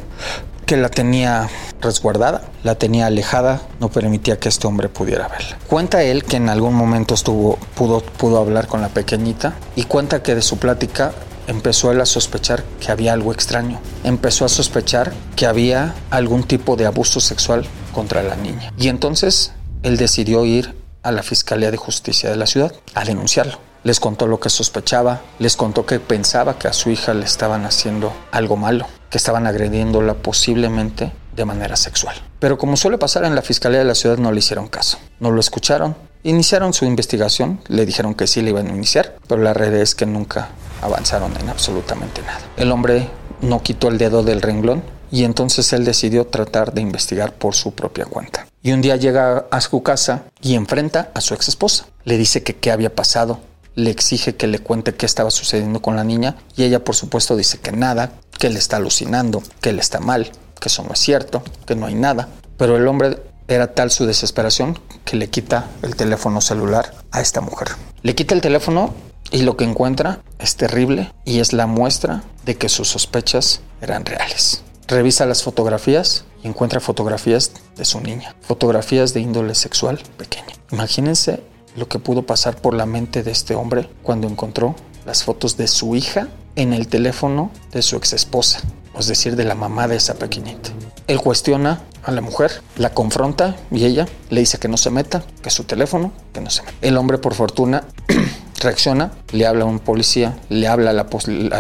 [0.65, 1.49] que la tenía
[1.81, 5.59] resguardada, la tenía alejada, no permitía que este hombre pudiera verla.
[5.67, 10.23] Cuenta él que en algún momento estuvo, pudo, pudo hablar con la pequeñita y cuenta
[10.23, 11.13] que de su plática
[11.47, 13.81] empezó él a sospechar que había algo extraño.
[14.03, 18.73] Empezó a sospechar que había algún tipo de abuso sexual contra la niña.
[18.79, 19.53] Y entonces
[19.83, 23.59] él decidió ir a la Fiscalía de Justicia de la ciudad a denunciarlo.
[23.83, 27.67] Les contó lo que sospechaba, les contó que pensaba que a su hija le estaban
[27.67, 32.17] haciendo algo malo, que estaban agrediéndola posiblemente de manera sexual.
[32.41, 35.31] Pero como suele pasar en la Fiscalía de la ciudad no le hicieron caso, no
[35.31, 35.95] lo escucharon,
[36.25, 39.95] iniciaron su investigación, le dijeron que sí le iban a iniciar, pero la red es
[39.95, 40.49] que nunca
[40.83, 42.41] avanzaron en absolutamente nada.
[42.57, 43.09] El hombre
[43.41, 47.73] no quitó el dedo del renglón y entonces él decidió tratar de investigar por su
[47.73, 48.49] propia cuenta.
[48.65, 51.87] Y un día llega a su casa y enfrenta a su ex esposa.
[52.03, 53.39] Le dice que qué había pasado,
[53.75, 57.37] le exige que le cuente qué estaba sucediendo con la niña y ella por supuesto
[57.37, 60.99] dice que nada, que él está alucinando, que él está mal, que eso no es
[61.01, 62.29] cierto, que no hay nada.
[62.57, 63.19] Pero el hombre
[63.49, 67.69] era tal su desesperación que le quita el teléfono celular a esta mujer.
[68.03, 68.95] Le quita el teléfono
[69.31, 74.05] y lo que encuentra es terrible y es la muestra de que sus sospechas eran
[74.05, 74.63] reales.
[74.87, 80.55] Revisa las fotografías y encuentra fotografías de su niña, fotografías de índole sexual pequeña.
[80.71, 81.43] Imagínense
[81.77, 84.75] lo que pudo pasar por la mente de este hombre cuando encontró
[85.07, 88.61] las fotos de su hija en el teléfono de su ex esposa,
[88.99, 90.71] es decir, de la mamá de esa pequeñita.
[91.07, 95.23] Él cuestiona a la mujer, la confronta y ella le dice que no se meta,
[95.43, 96.75] que su teléfono, que no se meta.
[96.81, 97.85] El hombre, por fortuna,
[98.65, 100.93] reacciona, le habla a un policía, le habla a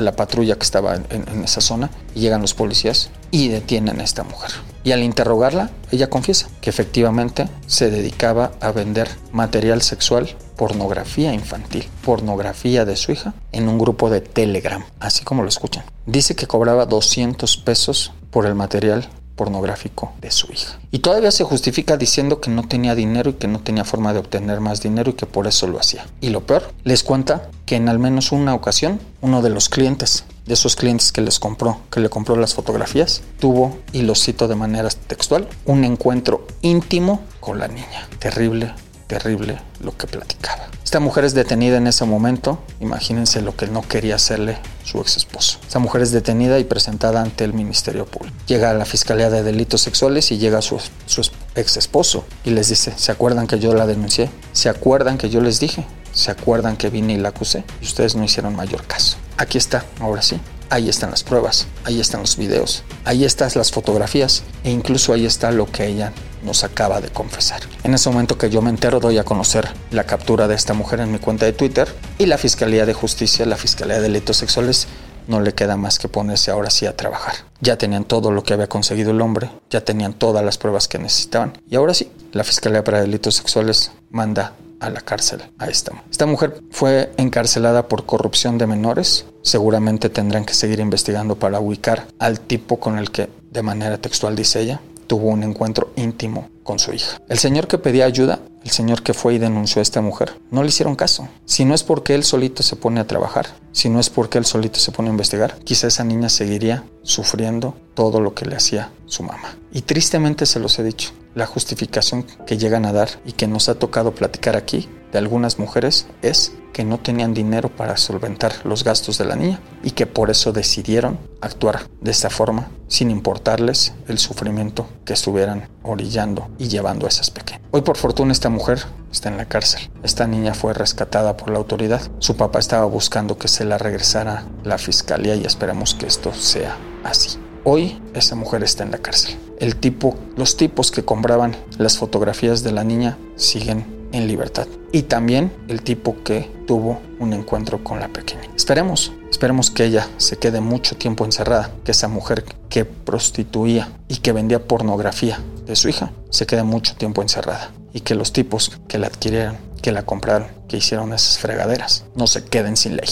[0.00, 4.24] la, patrulla que estaba en, esa zona y llegan los policías y detienen a esta
[4.24, 4.50] mujer.
[4.82, 11.88] Y al interrogarla, ella confiesa que efectivamente se dedicaba a vender material sexual, pornografía infantil,
[12.04, 15.84] pornografía de su hija en un grupo de Telegram, así como lo escuchan.
[16.06, 20.78] Dice que cobraba 200 pesos por el material pornográfico de su hija.
[20.90, 24.20] Y todavía se justifica diciendo que no tenía dinero y que no tenía forma de
[24.20, 26.06] obtener más dinero y que por eso lo hacía.
[26.20, 30.24] Y lo peor, les cuenta que en al menos una ocasión uno de los clientes,
[30.46, 34.48] de esos clientes que les compró, que le compró las fotografías, tuvo, y lo cito
[34.48, 38.08] de manera textual, un encuentro íntimo con la niña.
[38.18, 38.74] Terrible,
[39.06, 40.68] terrible lo que platicaba.
[40.82, 42.58] Esta mujer es detenida en ese momento.
[42.80, 45.58] Imagínense lo que no quería hacerle su ex esposo.
[45.66, 48.36] Esta mujer es detenida y presentada ante el Ministerio Público.
[48.46, 52.68] Llega a la Fiscalía de Delitos Sexuales y llega su, su ex esposo y les
[52.68, 54.30] dice, ¿se acuerdan que yo la denuncié?
[54.52, 55.84] ¿Se acuerdan que yo les dije?
[56.12, 57.64] ¿Se acuerdan que vine y la acusé?
[57.80, 59.16] Y ustedes no hicieron mayor caso.
[59.36, 60.38] Aquí está, ahora sí.
[60.70, 65.26] Ahí están las pruebas, ahí están los videos, ahí están las fotografías e incluso ahí
[65.26, 66.12] está lo que ella
[66.44, 67.60] nos acaba de confesar.
[67.82, 71.00] En ese momento que yo me entero doy a conocer la captura de esta mujer
[71.00, 71.88] en mi cuenta de Twitter
[72.18, 74.86] y la Fiscalía de Justicia, la Fiscalía de Delitos Sexuales
[75.26, 77.34] no le queda más que ponerse ahora sí a trabajar.
[77.60, 80.98] Ya tenían todo lo que había conseguido el hombre, ya tenían todas las pruebas que
[80.98, 85.92] necesitaban y ahora sí, la Fiscalía para Delitos Sexuales manda a la cárcel a esta.
[86.10, 89.24] Esta mujer fue encarcelada por corrupción de menores.
[89.42, 94.36] Seguramente tendrán que seguir investigando para ubicar al tipo con el que, de manera textual
[94.36, 97.20] dice ella, tuvo un encuentro íntimo con su hija.
[97.28, 100.62] El señor que pedía ayuda, el señor que fue y denunció a esta mujer, no
[100.62, 101.28] le hicieron caso.
[101.44, 104.44] Si no es porque él solito se pone a trabajar, si no es porque él
[104.44, 108.90] solito se pone a investigar, quizá esa niña seguiría sufriendo todo lo que le hacía
[109.06, 109.56] su mamá.
[109.72, 113.68] Y tristemente se los he dicho, la justificación que llegan a dar y que nos
[113.68, 118.82] ha tocado platicar aquí de algunas mujeres es que no tenían dinero para solventar los
[118.82, 123.94] gastos de la niña y que por eso decidieron actuar de esta forma sin importarles
[124.08, 127.62] el sufrimiento que estuvieran orillando y llevando a esas pequeñas.
[127.70, 129.88] Hoy por fortuna esta mujer está en la cárcel.
[130.02, 132.02] Esta niña fue rescatada por la autoridad.
[132.18, 136.76] Su papá estaba buscando que se la regresara la fiscalía y esperamos que esto sea
[137.04, 137.38] así.
[137.62, 139.38] Hoy esa mujer está en la cárcel.
[139.60, 144.66] El tipo, los tipos que compraban las fotografías de la niña siguen en libertad.
[144.92, 148.48] Y también el tipo que tuvo un encuentro con la pequeña.
[148.54, 154.18] Esperemos, esperemos que ella se quede mucho tiempo encerrada, que esa mujer que prostituía y
[154.18, 158.78] que vendía pornografía de su hija se quede mucho tiempo encerrada y que los tipos
[158.86, 163.08] que la adquirieron, que la compraron, que hicieron esas fregaderas, no se queden sin ley.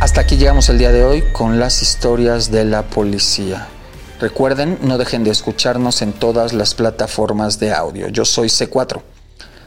[0.00, 3.68] Hasta aquí llegamos el día de hoy con las historias de la policía.
[4.20, 8.08] Recuerden, no dejen de escucharnos en todas las plataformas de audio.
[8.08, 9.00] Yo soy C4,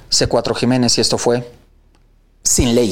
[0.09, 1.43] C4 Jiménez y esto fue
[2.43, 2.91] Sin Ley.